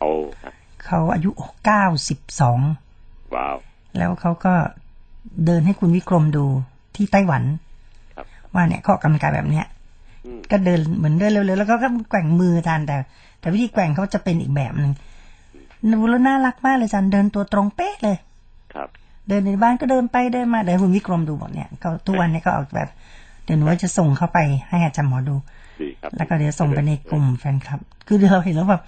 [0.00, 0.10] เอา
[0.44, 0.52] ฮะ
[0.84, 1.30] เขาอายุ
[1.64, 2.60] เก้าสิบสอง
[3.34, 3.56] ว้าว
[3.98, 4.54] แล้วเขาก็
[5.46, 6.44] เดินให้คุณวิกรมดู
[6.96, 7.42] ที่ไต้หวัน
[8.16, 9.71] ครับว่าเนี่ยข้อกำลังกายแบบเนี้ยอืม
[10.50, 11.74] ก็เดินเหมือนเดินเร็วๆแล้วก็
[12.10, 12.96] แกว่งมืออาจารย์แต่
[13.40, 14.92] แต่วิธีแกว่งเขาจะเป็นอีกแบบหนึ่ง
[15.92, 18.16] ดูแล้วน่ารักมากเลยอาจารย์เดินตัวตรงเป๊ะเลย
[18.74, 18.88] ครับ
[19.28, 22.88] เดินในบ้านก็เดินไปเดินมาเดี๋ยวคุณวิกรมดูหมดเนี่ยเขาทุกวันเนี่ยก็ออกแบบ
[23.44, 25.36] เดี๋ยวหนูว่าจะส่งเข้าไปให้อาจารย์หมอดู
[25.80, 28.82] ดีครับแล้วก็เดี๋ยวส่งไปในกลุ่มแฟนคลับ คือเราเห็นแล้วแบบ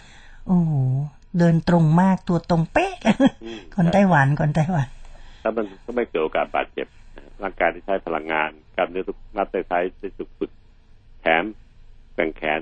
[0.46, 0.72] โอ้โห
[1.38, 4.88] เดินตรงมากตัวตรงเป๊ะเลยอืมคนไต้หวันคนไต้หวัน
[5.42, 10.50] แล้วมันก็ไม่เกิดโอกาสบาดเจ็บนะร่างกายที่ใช้พลังงานกล้ามเนื้อทุกมัดใช้ได้ถูกฝึก
[11.24, 11.44] แถม
[12.14, 12.60] แบ่งแขน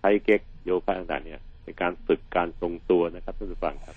[0.00, 3.96] ใช้เก๊กโยคะต่างๆเนี่ยเป็นการฝึกการทรงตัวนะครับท่านผู้ฟังครับ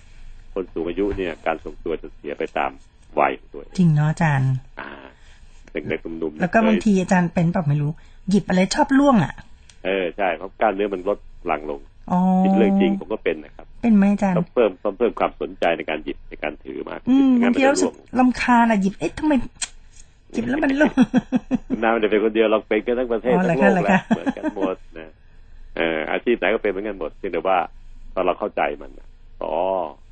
[0.54, 2.70] คนสูงอายุเนี่ยการทรงตัวจะเสียไปตาม
[3.18, 4.90] วัยของตัวเองจริงเนาะอาจารย์อ่า
[5.72, 7.90] เด็กๆหนุ่มๆแล้วก็บางทีอาจารย์เป็นแบบไม่รู้
[8.30, 9.34] หยิบอะไรชอบล่วงอะ
[9.84, 19.32] เออใช่เพราะกล้ามเนื้อมันลดหลังลงอ๋อเป็นเรื่องจริงผมก็เป็นนะครับ เป็นไหมอาจารย์ต้องเพิ่มต้องเพิ่มความสนใจในการหยิบในการถือมากอืมไม่บางั้งนทีมันเราจะรู้สึร่วกงลำคาญอะหยิบเอ๊ะทำไม
[20.32, 20.92] หยิบแล้วมันล่วง
[21.82, 25.08] น้าไม่ได้เป็นคนเดียวเราเป็นกันทั้งประเทศอ๋อทั้งโลกเหรอแหคะละเหมือนกันหมดนะ
[25.76, 27.58] เอ่ออาชีพไหนก็เป็นเหมือนกันหมดเพียงแต่ว่า
[28.14, 29.08] ตอนเราเข้าใจมันน่ะ
[29.42, 29.54] อ๋อ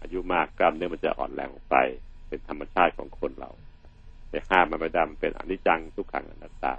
[0.03, 1.77] อายุมากกล้ามเนื้อมันจะอ่อนแรงลงไป
[2.29, 3.51] เป็นธรรมชาติของคนเรา
[4.31, 6.75] แต่ห้ามมันไม่ไดำเป็นอนิจจังทุกขังอนัตตา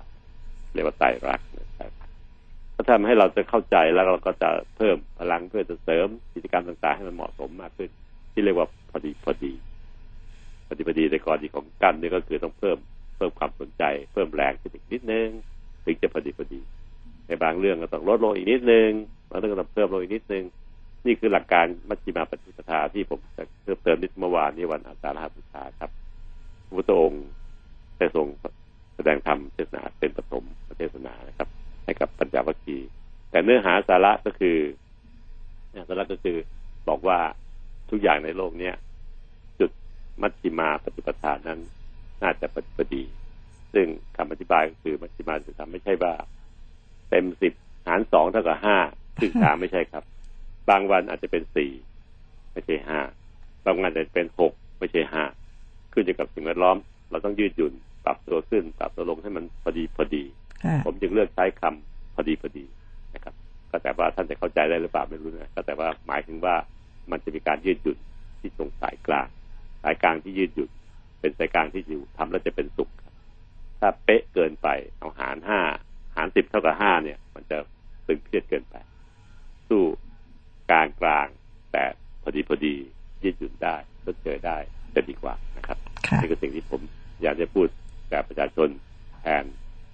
[0.73, 1.91] เรียกว่าไตรลักษณ์นะครับ
[2.75, 7.89] ก็ทำให้เราจะเข้าใจแล้วเราก็จะเพิ่มพลังเพื่อจะเสริมกิจกรรมต่างๆ ให้มันเหมาะสมมากขึ้น
[8.33, 9.53] ที่เรียกว่าพอดีพอดี
[10.67, 12.77] พอดีพอดีในกรณีของกล้ามเนื้อก็คือต้องเพิ่ม
[13.15, 15.27] เพิ่มความสนใจ เพิ่มแรงขึ้นอีกนิดนึง
[15.85, 16.61] ถึงจะพอดีพอดี
[17.27, 18.89] ในบางเรื่องก็ต้องลดลงอีกนิดนึง
[19.29, 20.43] บางเรื่องก็ต้องเพิ่มลงอีกนิดนึง
[21.05, 25.91] นี่คือหลักการมัชฌิมาปฏิปทาที่ผมจะเพิ่มเติมนิดเมื่อวานนี้วันอาสาฬหบูชาครับ
[26.65, 27.23] พระพุทธองค์
[27.97, 28.27] ได้ทรง
[28.95, 30.43] แสดงธรรมเทศนาเป็นปฐม
[30.77, 31.49] เทศนานะครับ
[31.85, 32.89] ให้กับปัญจวัคคีย์
[33.31, 34.57] แต่เนื้อหาสาระก็คือ
[35.69, 36.37] เนื้อสาระก็คือ
[36.89, 37.19] บอกว่า
[37.89, 38.75] ทุกอย่างในโลกเนี้ย
[39.59, 39.71] จุด
[40.21, 41.59] มัชฌิมาปฏิปทานั้น
[42.21, 43.03] น่าจะปฏิดี
[43.73, 46.13] ซึ่งคำอธิบายก็คือมัชฌิมาปฏิปทาไม่ใช่ว่า
[47.09, 47.53] เต็มสิบ
[47.87, 48.77] หารสองเท่ากับห้า
[49.21, 50.03] ซึ่งสามไม่ใช่ครับ
[50.69, 51.71] บางวันอาจจะเป็นสี่
[52.53, 52.99] ไม่ใช่ห้า
[53.65, 55.23] บางวันอาจจะเป็นหกไม่ใช่ห้า
[55.93, 56.77] ขึ้นอยู่กับสิ่งแวดล้อม
[57.11, 57.73] เราต้องยืดหยุ่น
[58.05, 60.23] ปรับตัวขึ้น ปรับตัวลงให้มันพอดีพอดี
[60.63, 62.65] ค่ะผมจึงเลือกใช้คำพอดีพอดี
[63.15, 63.33] นะครับ
[63.71, 66.55] ก็แต่ว่าท่านจะเข้าใจได้หรือเปล่าไม่รู้นะก็แต่ว่าหมายถึงว่า
[67.11, 67.97] มันจะมีการยืดหยุ่น
[68.39, 69.27] ที่ตรงสายกลาง
[69.83, 70.69] สายกลางที่ยืดหยุ่น
[71.25, 73.13] เป็นสายกลางที่อยู่ทำแล้วจะเป็นสุขครับ
[73.79, 74.67] ถ้าเป๊ะเกินไป
[74.99, 75.59] เอาหารห้า
[76.15, 77.57] หารสิบเท่ากับห้าเนี่ย มันจะ
[78.07, 78.75] ตึงเครียดเกินไป
[80.71, 81.27] กลางกลาง
[81.71, 81.83] แต่
[82.21, 82.75] พอดีพอดี
[83.23, 84.57] ยืดหยุ่นได้ชดเชยได้
[84.95, 86.81] จะดีกว่านะครับค่ะนี่คือสิ่งที่ผม
[87.21, 87.67] อยากจะพูด
[88.11, 88.69] กับประชาชน
[89.21, 89.43] แทน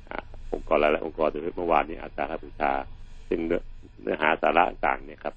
[0.09, 2.71] อ่าองค์กรหลายๆองค์กรโดยเฉพาะเมื่อวานนี้อาสาฬหบูชา
[3.29, 3.61] ซึ่งเนื้อ
[4.01, 5.35] เนื้อหาสาระต่างๆเนี่ยครับ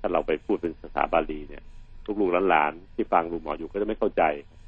[0.00, 1.62] ถ้าเราไปพูดเป็นภาษาบาลีเนี่ย
[2.20, 4.61] ลูกๆหลานๆที่ฟังลุงหมออยู่ก็จะไม่เข้าใจเอิ่ม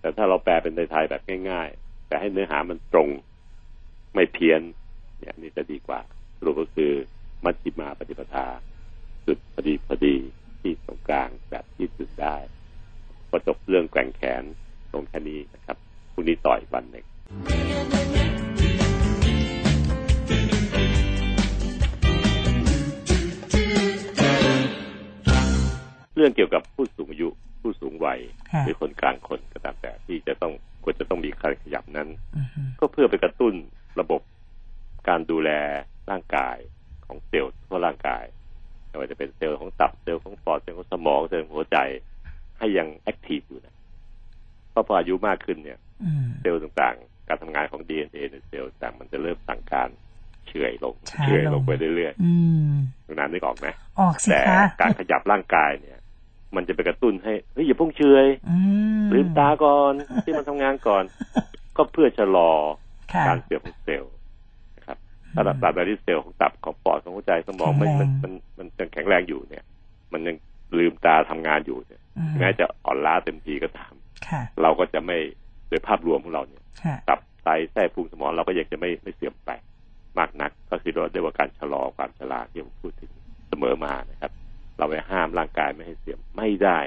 [0.00, 3.08] แต่ถ้าเราแปลเป็นไทยแบบง่ายๆ แต่ให้เนื้อหามันตรง
[4.14, 4.62] ไม่เพี้ยน
[5.18, 6.00] เนี่ยนี่จะดีกว่า
[6.38, 6.92] สรุปก็คือ
[7.44, 8.46] มัชฌิมาปฏิปทา
[9.26, 10.14] จุดพอดีพอดี
[10.60, 12.36] ที่ตรงกลางแบบที่สุดได้
[13.28, 14.42] พอจบเรื่องแกว่งแขน
[14.92, 15.76] ตรงแค่นี้นะครับ
[16.12, 17.04] พรุ่งนี้ต่อยวันหนึ่ง
[26.16, 27.28] เรื่องเกี่ยวกับผู้สูงอายุ
[27.66, 30.52] ผู้สูงวัยค่ะหรือคนกลางคนก็ตามแต่ที่จะต้อง
[30.84, 33.54] ควรจะต้องมีการขยับนั้นอือฮึก็เพื่อไปกระตุ้น
[34.00, 34.20] ระบบ
[35.08, 35.50] การดูแล
[36.10, 36.56] ร่างกาย
[37.06, 38.24] ของเซลล์ทั่วร่างกาย
[38.88, 41.78] ไม่ว่าจะเป็นเซลล์ของตับเซลล์ของปอดเซลล์ของสมองเซลล์ของหัวใจ
[42.58, 43.74] ให้ยัง active อยู่นะ
[44.70, 49.88] เพราะพออายุมากขึ้นเนี่ยอืมเซลล์ต่างๆ การทำงานของ DNA ในเซลล์ต่างมันจะเริ่มสั่งการ
[50.46, 52.32] เฉื่อยลงช้าเฉื่อยลลงงไปเรื่อยอื
[52.72, 53.66] มๆตรงนั้นนึกออกไหม
[54.00, 55.98] ออกสิแต่คะการขยับร่างกายเนี่ย
[56.56, 58.56] มันจะไปกระตุ้นให้เฮ้ยอย่าพุ่งเฉื่อยอื
[59.02, 59.92] มลืมตาก่อน
[60.24, 61.04] ที่มันทำงานก่อน
[61.76, 62.50] ก็เพื่อชะลอ
[63.12, 64.14] ค่ะการเสื่อมของเซลล์
[64.76, 64.98] นะครับ
[65.34, 69.64] ถ้าตราบใดที่เซลล์ของตับของปอดของหัวใจสมองมันแข็งแรงมันมันมันยังแข็งแรงอยู่เนี่ย
[70.12, 70.36] มันยัง
[70.78, 73.92] ลืมตาทำงานอยู่เนี่ยอืมแม้จะอ่อนล้าเต็มทีก็ตาม
[74.26, 75.18] ค่ะเราก็จะไม่
[75.68, 79.50] โดยภาพรวมของเราเนี่ยค่ะตับไตไส้พุงสมองเราก็ยังจะไม่ไม่เสื่อมไป
[80.18, 83.10] มากนัก ก็คือเราเรียกว่าการชะลอความชราที่ผมพูดถึง
[83.48, 84.32] เสมอมานะครับ
[84.78, 86.78] เราไปห้ามร่างกายไม่ให้เสื่อมไม่ได้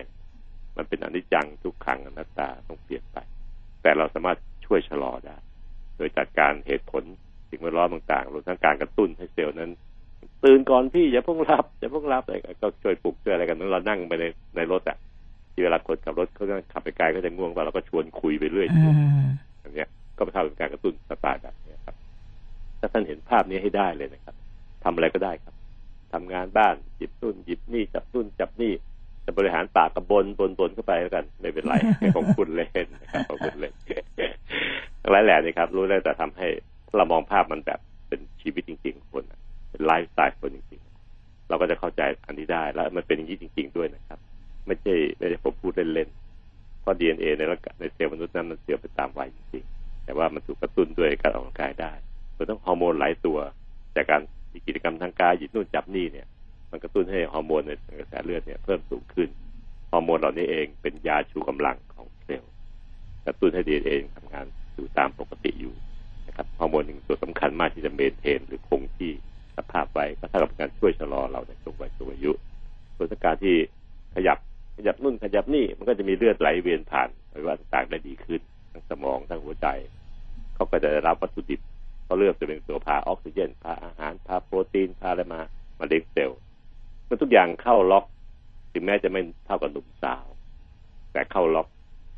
[0.77, 3.17] มันเป็นอนิจจังทุกขังอนัตตาต้องเปลี่ยนไป
[3.81, 5.37] แต่เราสามารถช่วยชะลอได้
[5.97, 7.03] โดยจัดการเหตุผล
[7.49, 9.71] สิ่งแวดล้อมต่างๆรวมทั้งการกระตุ้นให้เซลล์นั้น
[10.43, 14.25] ตื่นก่อนพี่อย่าเพิ่งหลับอย่าเพิ่งหลับอะไรก็ช่วยปลุกช่วยอะไรกันนั้นเรานั่งไปใน
[14.55, 14.97] ในรถอะ
[15.53, 18.81] ที่เวลาคนขับรถเขาก็ขับไปไกลก็จะง่วงไปเราก็ชวนคุยไปเรื่อยอื
[19.23, 19.23] ม
[19.63, 21.95] อันเนี้ยก็เท่ากับการกระตุ้นสไตล์แบบนี้ครับ
[22.79, 24.35] ถ้าท่านเห็นภาพนี้ให้ได้เลยนะครับ
[24.83, 25.53] ทำอะไรก็ได้ครับ
[26.13, 28.73] ทำงานบ้านหยิบนู่นหยิบนี่จับนู่นจับนี่
[29.25, 31.73] จะบริหารปากกับบนบนบนเข้าไปแล้วกัน ไม่เป็นไร
[32.15, 33.73] ของคุณเล่นนะครับของคุณเล่น
[35.11, 36.47] หลายแหล่นี่ครับ รู้ได้แต่ทำให้
[36.95, 39.23] เรามองภาพมันแบบเป็นชีวิตจริงๆของคน
[39.69, 44.19] เป็นไลฟ์สไตล์คนจริงๆ เราก็จะเข้าใจอันนี้ได้แล้วมันเป็นอย่างนี้จริง ๆด้วยนะครับ
[44.65, 51.93] ไม่ใช่ไม่ได้ผมพูดเล่นๆเพราะดีเอ็นเอในร่างกายในเซลล์มนุษย์นั้นมันเสื่อมไปตามวัยจริงๆแต่ว่ามันถูกกระตุ้นด้วยการออกกำลังกายได้
[52.33, 53.37] โดยต้องฮอร์โมนหลายตัว
[53.95, 54.21] จากการ
[54.59, 56.27] มีกิจกรรมทางกายหยิบนู่นจับนี่เนี่ย
[56.71, 59.29] มันกระตุ้นให้ฮอร์โมนในกระแสเลือดเนี่ยเพิ่มสูงขึ้น
[59.91, 62.51] ฮอร์โมนเหล่านี้เองเป็นยาชูกำลังของเซลล์
[63.25, 65.73] กระตุ้นให้ดีเอ็นเอทำงานอยู่ตามปกติอยู่
[66.27, 69.11] นะครับฮอร์โมนหนึ่งตัวสำคัญมากที่จะ maintain หรือคงที่
[69.57, 72.31] สภาพไว้ก็เท่ากับการช่วยชะลอเราในช่วงวัยสูงอายุ
[72.95, 73.55] ส่วนการที่
[74.15, 74.37] ขยับ
[74.77, 78.41] ขยับนู่นขยับนี่มันก็จะมีเลือดไหลเวียนผ่านอวัยวะต่างๆได้ดีขึ้น
[78.71, 79.67] ทั้งสมองทั้งหัวใจ
[80.55, 81.59] เขาก็จะได้รับวัตถุดิบ
[82.09, 85.41] เขาเลือกจะเป็นตัวพาออกซิเจนพาอาหารพาโปรตีนพาอะไรมา
[85.79, 86.39] มาเลี้ยงเซลล์
[87.05, 88.05] เมื่อทุกอย่างเข้าล็อก
[88.73, 90.25] ถึงแม้จะไม่เท่ากับหนุ่มสาว
[91.11, 91.67] แต่เข้าล็อก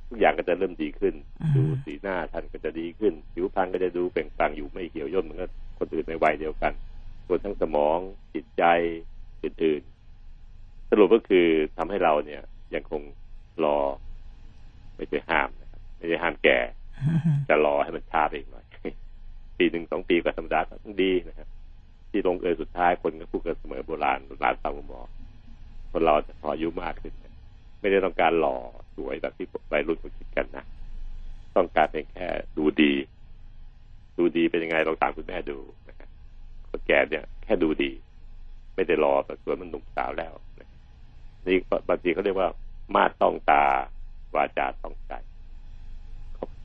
[0.10, 6.74] ทุกอย่างก็จะเริ่มดีขึ้นอืมดูสีหน้าท่านก็จะดีขึ้น ผิวพรรณก็จะดูเปล่งปลั่งอยู่ไม่เหี่ยวย่นเหมือนกับคนอื่นในวัยเดียวกัน
[7.28, 8.00] รวมทั้งสมอง
[8.34, 8.64] จิตใจ
[9.44, 12.42] อื่นๆสรุปก็คือทำให้เราเนี่ย
[12.76, 13.02] ยังคง
[13.64, 13.78] รอ
[14.96, 16.60] ไม่ใช่ห้ามนะครับไม่ใช่ห้ามแก่
[17.00, 18.66] อืมจะรอให้มันช้าไปอีกหน่อย
[19.62, 21.48] ปีหนึ่งสองปีก็ธรรมดาก็ต้องดีนะครับ
[22.10, 25.02] ที่ลงเอยสุดท้ายคนก็พูดกันเสมอโบราณโบราณตามหมอ
[25.92, 27.14] คนเราจะพออายุมากขึ้น
[27.80, 28.58] ไม่ได้ต้องการหล่อ
[28.96, 30.66] สวยแบบที่วัยรุ่นเขาคิดกันนะ
[31.58, 32.94] ต้องการเพียงแค่ดูดี
[34.18, 35.58] ดูดีเป็นยังไงลองตามคุณแม่ดู
[35.90, 36.10] นะครับ
[36.70, 37.92] คนแก่เนี่ย แค่ดูดี
[38.76, 40.70] ไม่ได้รอแบบสวยมันหนุ่มสาวแล้วนะ
[41.48, 41.58] นี่
[41.90, 42.50] บางทีเขาเรียกว่า
[42.96, 43.64] มาต้องตา
[44.36, 45.14] วาจาต้องใจ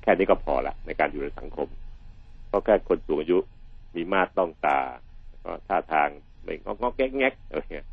[0.03, 1.69] แค่นี้ก็พอละในการอยู่ในสังคม
[2.57, 3.39] ราะแค่คนสูงอายุ
[3.97, 4.81] มีมาตรต้องตา
[5.45, 6.09] ก็ท่าทาง
[6.43, 7.87] ไม่งอกงอกแงกแงกอะไรเงี้ย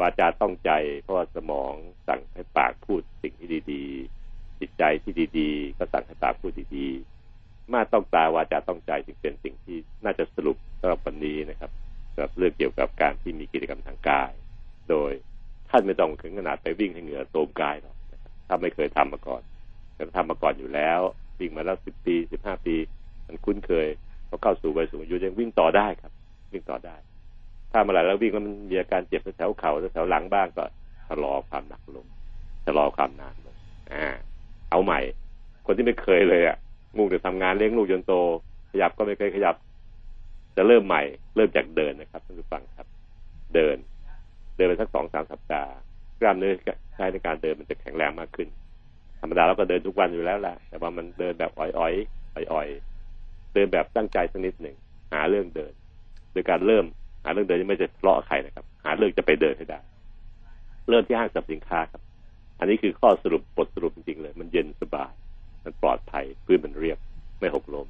[0.00, 0.70] วาจาต้องใจ
[1.02, 1.72] เพราะว่าสมอง
[2.08, 11.70] สั่งให้ปากพูดสิ่งที่ดีๆ จิตใจที่ดีๆ ก็สั่งให้ปากพูดดีๆ มาต้องตาวาจาต้องใจจึงเป็นสิ่งที่น่าจะสรุปสำหรับวันนี้นะครับ
[12.12, 14.32] สำหรับเรื่องเกี่ยวกับการที่มีกิจกรรมทางกาย
[14.90, 15.12] โดย
[15.70, 17.96] ท่านไม่ต้องถึงขนาดไปวิ่งให้เหงื่อโตมกายหรอก
[18.46, 19.42] ถ้าไม่เคยทำมาก่อน
[19.94, 21.00] แต่ทำมาก่อนอยู่แล้ว
[21.40, 22.76] วิ่งมาแล้วสิบปีสิบห้าปี
[23.28, 23.88] มันคุ้นเคย
[24.28, 26.12] พอเข้าสู่วัยสูงอายุยังวิ่งต่อได้ครับ
[26.52, 26.96] วิ่งต่อได้
[27.72, 30.64] ถ้าเมื่อไหร่แล้ววิ่งแล้วมันมีอาการเจ็บแถวเข่าแถวหลังบ้างก็
[31.08, 32.06] ชะลอความหนักลง
[32.66, 33.56] ชะลอความนานลง
[33.92, 34.06] อ่า
[34.70, 35.00] เอาใหม่
[35.66, 36.56] คนที่ไม่เคยเลยอะ
[36.96, 38.12] งูจะทำงานเลี้ยงลูกจนโต
[38.70, 39.54] ขยับก็ไม่เคยขยับ
[40.56, 41.02] จะเริ่มใหม่
[41.36, 42.86] เริ่มจากเดินนะครับท่านผู้ฟังครับ
[43.54, 43.76] เดิน
[44.56, 45.72] เดินไปสักสองสามสัปดาห์
[46.20, 46.52] กล้ามเนื้อ
[46.94, 48.48] ใช้ในการเดินมันจะแข็งแรงมากขึ้น
[49.20, 52.95] ธรรมดาเราก็เดินทุกวันอยู่แล้วแหละแต่ว่ามันเดินแบบอ่อยๆอ่อยๆ
[53.56, 54.76] เดินแบบตั้งใจสักนิดหนึ่ง
[55.12, 55.72] หาเรื่องเดิน
[56.32, 56.84] โดยการเริ่ม
[57.24, 59.80] หาเรื่องเดินไม่จะเลาะใครนะครับ หาเรื่องจะไปเดินให้ได้
[60.88, 62.02] เริ่มที่ห้างสรรพสินค้าครับ
[62.58, 65.12] อันนี้คือข้อสรุปบทสรุปจริงๆเลย มันเย็นสบาย
[65.64, 66.98] มันปลอดภัยพื้นมันเรียบ
[67.38, 67.86] ไม่หกล้ม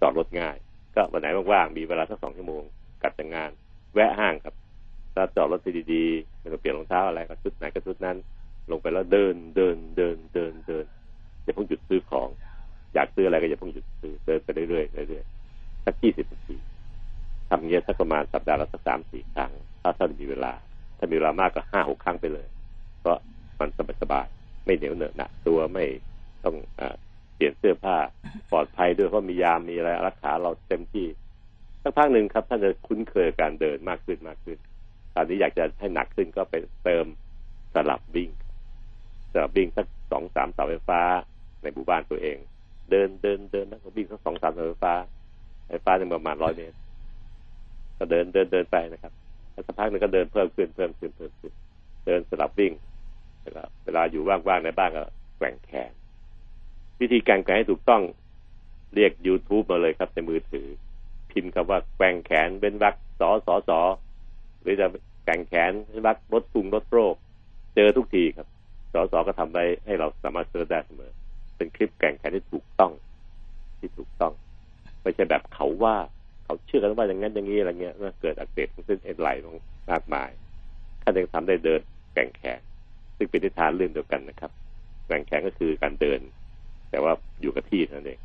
[0.00, 0.56] จอดรถง่าย
[0.94, 2.62] ก็วันไหนว่างๆมีเวลาสักสองชั่วโมง
[3.02, 3.50] กัดจากงาน
[3.94, 4.54] แวะห้างครับ
[5.14, 5.60] ถ้าจอดรถ
[5.92, 8.16] ดีๆไม่ต้องเปลี่ยนรองเท้าอะไรก็ชุดไหนก็ชุดนั้น
[8.70, 10.84] ลงไปแล้วเดินเดินเดินเดินเดิน
[11.42, 12.28] อย่าเพิ่งหยุดซื้อของ
[12.94, 16.56] อยากซื้ออะไรก็อย่าเพิ่งหยุดซื้อเดินไปเรื่อยๆเรื่อยๆสักยี่สิบนาที
[17.48, 20.52] ทำเงี้ยสักประมาณสัปดาห์ละสักสามสี่ครั้ง ถ้าท่านมีเวลา
[20.98, 22.46] ถ้ามีเวลามากก็ห้าหกครั้งไปเลย
[23.00, 23.18] เพราะ
[23.60, 23.68] มัน
[24.02, 25.84] สบายๆไม่เหนียวเหนอะหนะตัวไม่
[26.44, 26.82] ต้องอ
[27.34, 27.96] เปลี่ยนเสื้อผ้า
[28.50, 31.06] ปลอดภัยด้วยเพราะมียามมีอะไรรักษาเราเต็มที่
[31.82, 34.58] สักพักหนึ่งครับ ท่านจะคุ้นเคยการเดินมากขึ้นมากขึ้น
[35.14, 37.06] ตอนนี้อยากจะให้หนักขึ้นก็ไปเติม
[37.74, 38.30] สลับวิ่ง
[39.32, 41.00] สลับวิ่งสักสองสามเสาไฟฟ้า
[41.62, 42.38] ในหมู่บ้านตัวเอง
[42.90, 44.94] เดินเดินเดินแล้วก็วิ่งสักสองสามสาไฟฟ้า
[45.68, 46.76] ไฟฟ้าหนึ่งประมาณร้อยเมตร
[47.98, 49.12] ก็เดินเดินเดินไปนะครับ
[49.52, 51.52] แล้วสักพักหนึ่งก็เดินเพิ่มขึ้นเพิ่มขึ้นเพิ่มขึ้น
[52.06, 52.72] เดินสลับวิ่ง
[53.54, 55.04] แล้วเวลาอยู่ว่างๆในบ้านก็
[55.36, 55.92] แกว่งแขน
[57.00, 58.02] วิธีการแกว่งให้ถูกต้อง
[58.94, 60.66] เรียก YouTube มาเลยครับในมือถือ
[61.30, 63.80] พิมพ์คำว่าแกว่งแขนเป็นวักสอสอสอ
[64.60, 64.86] หรือจะ
[65.24, 67.14] แกว่งแขนเป็นวักลดพุงลดโรค
[67.74, 68.46] เจอทุกทีครับ
[68.92, 71.12] สอสอก็ทำได้ให้เราสามารถเซิร์ชได้เสมอ
[71.58, 72.92] เป็นคลิปแก่งแขนที่ถูกต้อง
[73.78, 74.32] ที่ถูกต้อง
[75.02, 75.96] ไม่ใช่แบบเขาว่า
[76.44, 79.54] เขาเชื่อกันว่าอย่างนั้นอย่างนี้อะไรเงี้ยเมื่อเกิดอักเสบของเส้นเอ็นไหลลง
[79.90, 80.30] มากมาย
[81.02, 81.80] ท่านยังทำได้เดิน
[82.14, 82.60] แก่งแขน
[83.16, 84.50] ซึ่งเป็นทิศทางเรื่องเดียวกันนะครับ
[85.06, 86.20] แก่งแขนก็คือการเดิน
[86.90, 88.20] แต่ว่าอยู่กับที่นั่นเอง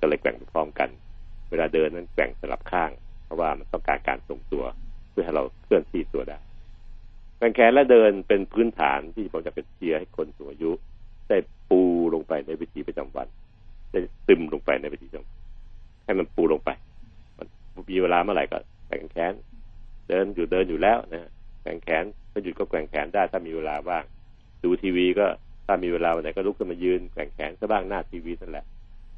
[0.00, 0.88] ก็เลยแก่งไปพร้อมกัน
[1.50, 2.90] เวลาเดินนั้นแก่งสลับข้าง
[3.24, 4.64] เพราะว่ามันต้องการการทรงตัว
[5.10, 6.38] เพื่อให้เราเคลื่อนที่ตัวได้
[7.38, 10.70] แก่งแขนและเดินเป็นพื้นฐานที่ผมจะเป็นเชียร์ให้คนสูงอายุ
[11.28, 11.38] ได้
[11.70, 11.82] ปู
[12.14, 13.26] ลงไปในวิถีประจำวัน
[13.90, 15.36] ได้ซึมลงไปในวิถีประจำวัน
[16.04, 16.70] ให้มันปูลงไป
[17.38, 17.46] มัน
[17.90, 19.32] มีเวลาเมื่อไหร่ก็แกว่งแขน
[20.08, 21.30] เดินอยู่เดินอยู่แล้วนะ
[21.62, 24.04] แกว่งแขนถ้าหยุดก็แกว่งแขนได้ถ้ามีเวลาว่าง
[24.62, 25.26] ดูทีวีก็
[25.66, 28.64] ถ้ามีเวลาวันไหนก็ลุกขึ้นมายืนแกว่งแขนซะบ้างหน้าทีวีนั่นแหละ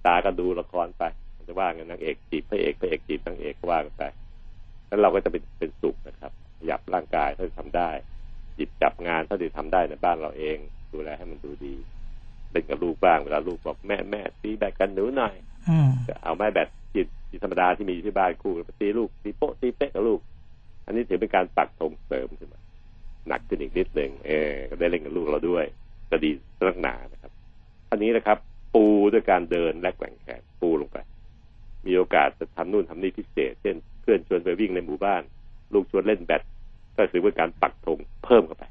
[0.06, 1.02] ตาก็ดูละครไป
[1.48, 4.02] จะว่ากันนางเอกจีบพระเอกพระเอกจีบนางเอกก็ว่ากันไป
[4.86, 7.90] แล้วเราก็จะเป็นเป็นสุขนะครับขยับร่างกายถ้าทำได้
[8.56, 10.58] หยิบจับงานถ้าที่ทำได้ในบ้านเราเอง
[10.92, 11.74] ดูแลให้มันดูดี
[12.50, 15.34] เล่นกับลูกบ้างเวลาลูกบอกแม่แม่ตีแบตกันหนูหน่อย
[15.68, 15.90] อืม
[16.24, 17.02] เอาไม้แบตจิ
[17.36, 20.20] ตธรรมดาที่มีอยู่ที่บ้านคู่ไปตีลูกตีโป๊ะตีเป๊ะกับลูก
[20.86, 22.60] อันนี้ถือเป็นการปักธงเสริมขึ้นมา
[23.28, 25.64] หนักขึ้นอีกนิดหนึ่งเออก็ได้เล่นกับลูกเราด้วย
[26.10, 26.30] ก็ดี
[26.68, 27.32] สักหนานะครับ
[27.90, 28.38] อันนี้นะครับ
[28.74, 30.98] ปูด้วยการเดินและแกว่งแขนปูลงไป
[31.86, 35.22] มีโอกาสจะทำนู่นทำนี่พิเศษ เช่นเพื่อนชวนไปวิ่งในหมู่บ้าน
[35.74, 36.42] ลูกชวนเล่นแบด
[36.96, 38.64] ก็ถือเป็นการปักธงเพิ่มเข้าไป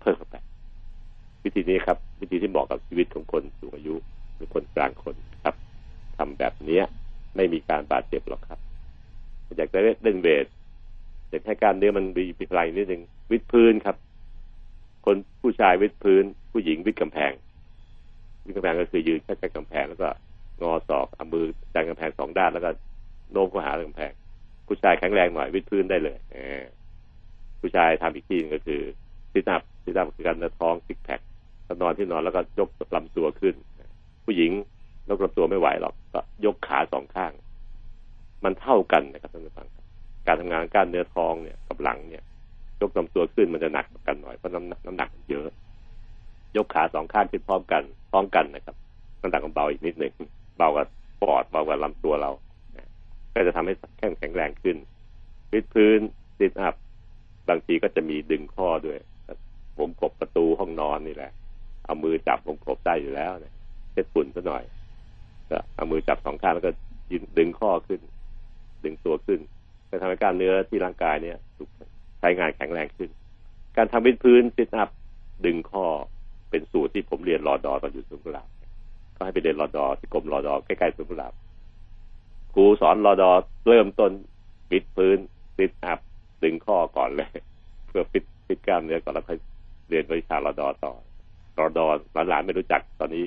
[0.00, 0.36] เพิ่มเข้าไป
[1.44, 3.94] วิธีนี้ครับ วิธีที่เหมาะกับชีวิตของคนสูงอายุ
[4.34, 5.54] หรือคนกลางคนครับ
[6.16, 6.84] ทำแบบเนี้ย
[7.36, 8.60] ไม่มีการบาดเจ็บหรอกครับ
[9.56, 10.46] อยากจะเล่นเวท
[11.30, 13.96] อยากให้การเนื้อมันมีพลังนิดหนึ่งวิดพื้นครับ
[15.06, 17.32] คนผู้ชายวิดพื้น ผู้หญิงวิดกำแพง
[18.44, 20.08] วิดกำแพงก็คือยืนใกล้ๆกำแพงแล้วก็
[20.62, 22.70] งอศอกเอามือดันกำแพงสองด้านแล้วก็
[23.32, 24.12] โน้มเข้าหากำแพง
[24.66, 26.36] ผู้ชายแข็งแรงหน่อยวิดพื้นได้เลยอ
[27.60, 28.80] ผู้ชายทำอีกทีนึงก็คือ
[29.32, 31.20] ซิทอัพซิทอัพคือการเนื้อท้องซิกแพค
[31.66, 33.54] ก็นอนที่นอนแล้วก็ยกลำตัวขึ้น
[34.24, 34.52] ผู้หญิง
[35.08, 37.32] ยกลำตัวไม่ไหวหรอกก็ยกขาสองข้าง
[38.44, 39.66] มันเท่ากันนะครับท่านผู้ฟัง
[40.26, 42.22] การทำงานกล้ารเนื้อท้องเนี่ยกับหลังเนี่ย
[42.80, 45.48] ยกลำตัวขึ้นมันจะหนักกันหน่อยเพราะน้ำหนักน้ำหนักเยอะ
[46.56, 48.76] ยกขาสองข้างขึ้นพร้อมกันพร้อมกันนะครับ
[49.20, 50.12] น้ำหนักมันเบาอีกนิดหนึ่ง
[50.56, 50.84] เบากว่า
[51.22, 52.30] ปอดเบากว่าลำตัวเรา
[53.34, 54.76] ก็จะทำให้แข็งแข็งแรงขึ้น
[55.52, 56.00] วิดพื้น
[56.38, 56.74] ซิทอัพ
[57.48, 58.98] บางทีก็จะมีดึงข้อด้วย
[59.78, 61.32] ผมกบประตูห้องนอนนี่แหละ
[61.92, 63.54] เอามือจับผมกบได้อยู่แล้วเนี่ย
[63.92, 64.64] เช็ดฝุ่นซะหน่อย
[65.50, 66.70] ก็เอามือจับสองข้างแล้วก็
[67.10, 68.00] ยืนดึงข้อขึ้น
[68.84, 69.40] ดึงตัวขึ้น
[69.90, 71.68] จะทำให้กล้ามเนื้อที่ร่างกายเนี่ยถูก
[72.20, 73.10] ใช้งานแข็งแรงขึ้น
[73.76, 74.88] การทำวิดพื้นซิทอัพ
[75.46, 75.84] ดึงข้อ
[76.50, 78.48] เป็นสูตรที่ผมเรียนรอดอตอนอยู่สุนทรภ
[79.16, 81.32] ก็ให้ไปเรียนรอดอที่กรมรอดอใกล้ๆสุนทรภ
[82.52, 83.30] ครูสอนรอดอ
[83.68, 84.12] เริ่มต้น
[84.70, 85.18] วิดพื้น
[85.56, 85.98] ซิทอัพ
[86.42, 87.30] ดึงข้อก่อนเลย
[87.88, 89.38] เพื่อฟิตฟิตกล้ามเนื้อก่อนแล้วค่อย
[89.88, 90.92] เรียนวิชารอดอต่อ
[91.58, 91.86] รอดอ
[92.28, 93.24] หลานๆไม่รู้จักตอนนี้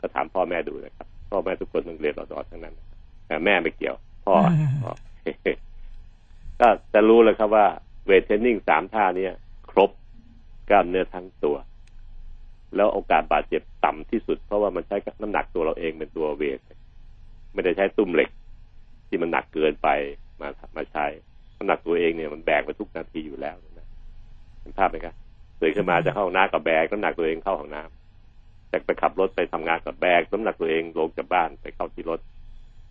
[0.00, 2.74] ก็ถามพ่อแม่ดูนะครับ พ่อแม่ทุกคนต้องเรียนรอดอทั้งนั้น
[3.26, 4.34] แต่แม่ไม่เกี่ยว พ่อ
[6.60, 7.66] ก็จะรู้เลยครับว่า
[8.06, 9.32] weight training สามท่าเนี้ย
[9.70, 9.90] ครบ
[10.70, 11.56] กล้ามเนื้อทั้งตัว
[12.76, 16.58] แล้วโอกาสบาดเจ็บต่ำที่สุด เพราะว่ามันใช้น้ำหนักตัวเราเองเป็นตัว weight
[17.54, 18.30] ไม่ได้ใช้ตุ้มเหล็ก
[19.08, 19.88] ที่มันหนักเกินไป
[20.40, 21.04] มามาใช้
[21.56, 23.86] น้ำหนักตัวเองเนี่ยมันแบกไปทุกนาทีอยู่แล้วนะ
[24.60, 25.14] เห็นภาพไหมครับ
[25.60, 32.20] ตื่นขึ้นมาจะเข้าห้องน้ำกับแบกน้ำหนักตัวเองเข้าห้องน้ำจะไปขับรถไปทำงานกับแบกน้ำหนักตัวเองลงจากบ้านไปเข้าที่รถ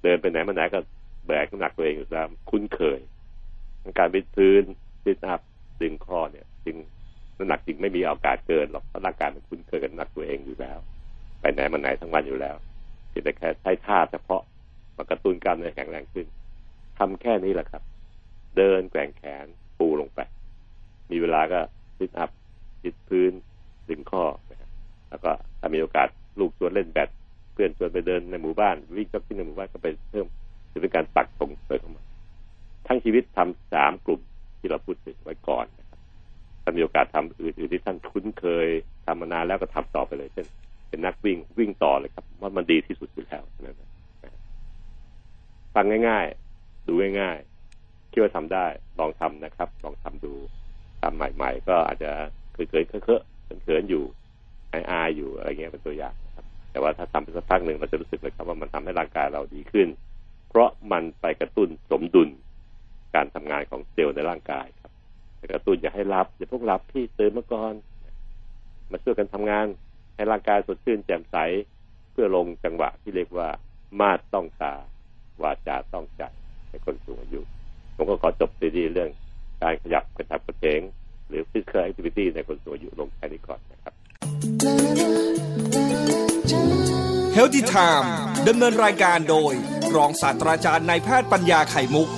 [0.04, 0.80] เดินไปไหนมาไหนก็
[1.28, 3.00] แบกน้ำหนักตัวเองอยู่ตามคุ้นเคย
[3.98, 4.64] การไปพื้น
[5.04, 5.42] ซิทอัพ
[5.82, 6.78] ดึงข้อเนี่ยจึง
[7.38, 10.78] น้ำหนักจริงไม่มีโอกาสเกินหรอกเพราะร่างกายมันคุ้นเคยกับน้ำหนักตัวเองอยู่แล้ว
[11.40, 12.56] ไปไหนมาไหนทั้งวันอยู่แล้ว
[13.10, 14.42] เพียงแต่แค่ใช้ท่าเฉพาะ
[14.98, 16.28] มากระตุ้นกล้ามเนื้อแข็งแรงขึ้น
[16.98, 17.84] ทำแค่นี้แหละครับ
[18.58, 19.46] เดินแกว่งแขน
[19.80, 20.20] ปูลงไป
[21.12, 21.60] มีเวลาก็
[21.98, 22.30] ซิทอัพ
[22.86, 23.32] จิตพื้น
[23.90, 24.70] ดึงข้อนะครับ
[25.10, 26.08] แล้วก็ถ้ามีโอกาส
[26.40, 27.10] ลูกชวนเล่นแบด
[27.54, 30.26] เพื่อนชวนไปเดินในหมู่บ้าน วิ่งจ็อกกิ้งในหมู่บ้านก็ไปเพิ่ม
[30.72, 32.04] จะเป็นการปักตรงเปิดเข้ามา
[32.88, 34.22] ทั้งชีวิตทำสามกลุ่ม
[34.60, 36.00] ที่เราพูดถึงไว้ก่อนนะครับ
[36.64, 38.68] ถ้ามีโอกาสทำอื่นๆที่ท่านคุ้นเคย
[39.06, 40.48] ทำมานานแล้วก็ทำต่อไปเลยเช่น
[40.90, 43.76] เป็นนักวิ่งวิ่งต่อเลยครับว่ามันดีที่สุดอยู่แล้วนะ
[45.76, 48.66] ฟังง่ายๆ ดูง่ายๆคิดว่าทำได้
[49.00, 50.34] ลองทำนะครับ ลองทำดู
[51.02, 52.12] ทำใหม่ ๆ ก็อาจจะ
[52.56, 54.04] เคยๆเคอะๆเขินๆอยู่
[54.74, 59.88] อายๆอยู่อะไรเงี้ยเป็นตัวอย่างนะครับ แต่ว่าถ้าทำไปสักพักหนึ่งเราจะรู้สึกเลยครับว่ามันทำให้ร่างกายเราดีขึ้น
[60.50, 62.30] เพราะมันไปกระตุ้นสมดุล
[63.16, 64.92] การทำงานของเซลล์ในร่างกายครับ
[65.54, 67.74] กระตุ้นอย่าให้รับอย่าพวกรับที่ตื่นมาก่อน
[68.92, 69.68] มาช่วยกันทำงาน
[70.16, 71.36] ให้ร่างกายสดชื่นแจ่มใส
[72.12, 73.50] เพื่อลงจังหวะที่เรียกว่า
[74.00, 74.74] มาดต้องตา
[75.42, 76.24] วาจาต้องใจ
[76.70, 77.42] ในคนสูงอายุ
[77.96, 79.10] ผมก็ขอจบซีรีส์เรื่อง
[79.64, 80.82] การขยับกระชับกระเฉง
[81.30, 83.94] หรือ physical activity ในคนสูงอายุลงแค่นี้ก่อนนะครับ
[87.38, 88.08] Healthy Time
[88.48, 89.54] ดำเนินรายการโดย
[89.96, 92.10] รองศาสตราจารย์นายแพทย์ปัญญาไข่มุก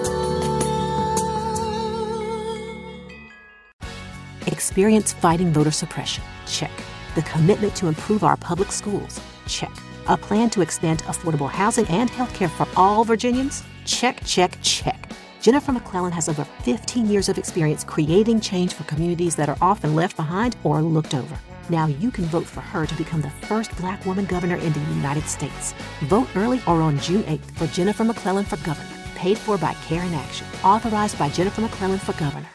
[4.55, 6.23] Experience fighting voter suppression?
[6.57, 6.75] Check.
[7.17, 9.13] The commitment to improve our public schools?
[9.57, 9.73] Check.
[10.07, 13.55] A plan to expand affordable housing and health care for all Virginians?
[13.85, 14.99] Check, check, check.
[15.41, 19.95] Jennifer McClellan has over 15 years of experience creating change for communities that are often
[19.95, 21.37] left behind or looked over.
[21.69, 24.79] Now you can vote for her to become the first black woman governor in the
[24.79, 25.73] United States.
[26.03, 28.89] Vote early or on June 8th for Jennifer McClellan for governor.
[29.15, 30.47] Paid for by Care in Action.
[30.63, 32.49] Authorized by Jennifer McClellan for governor.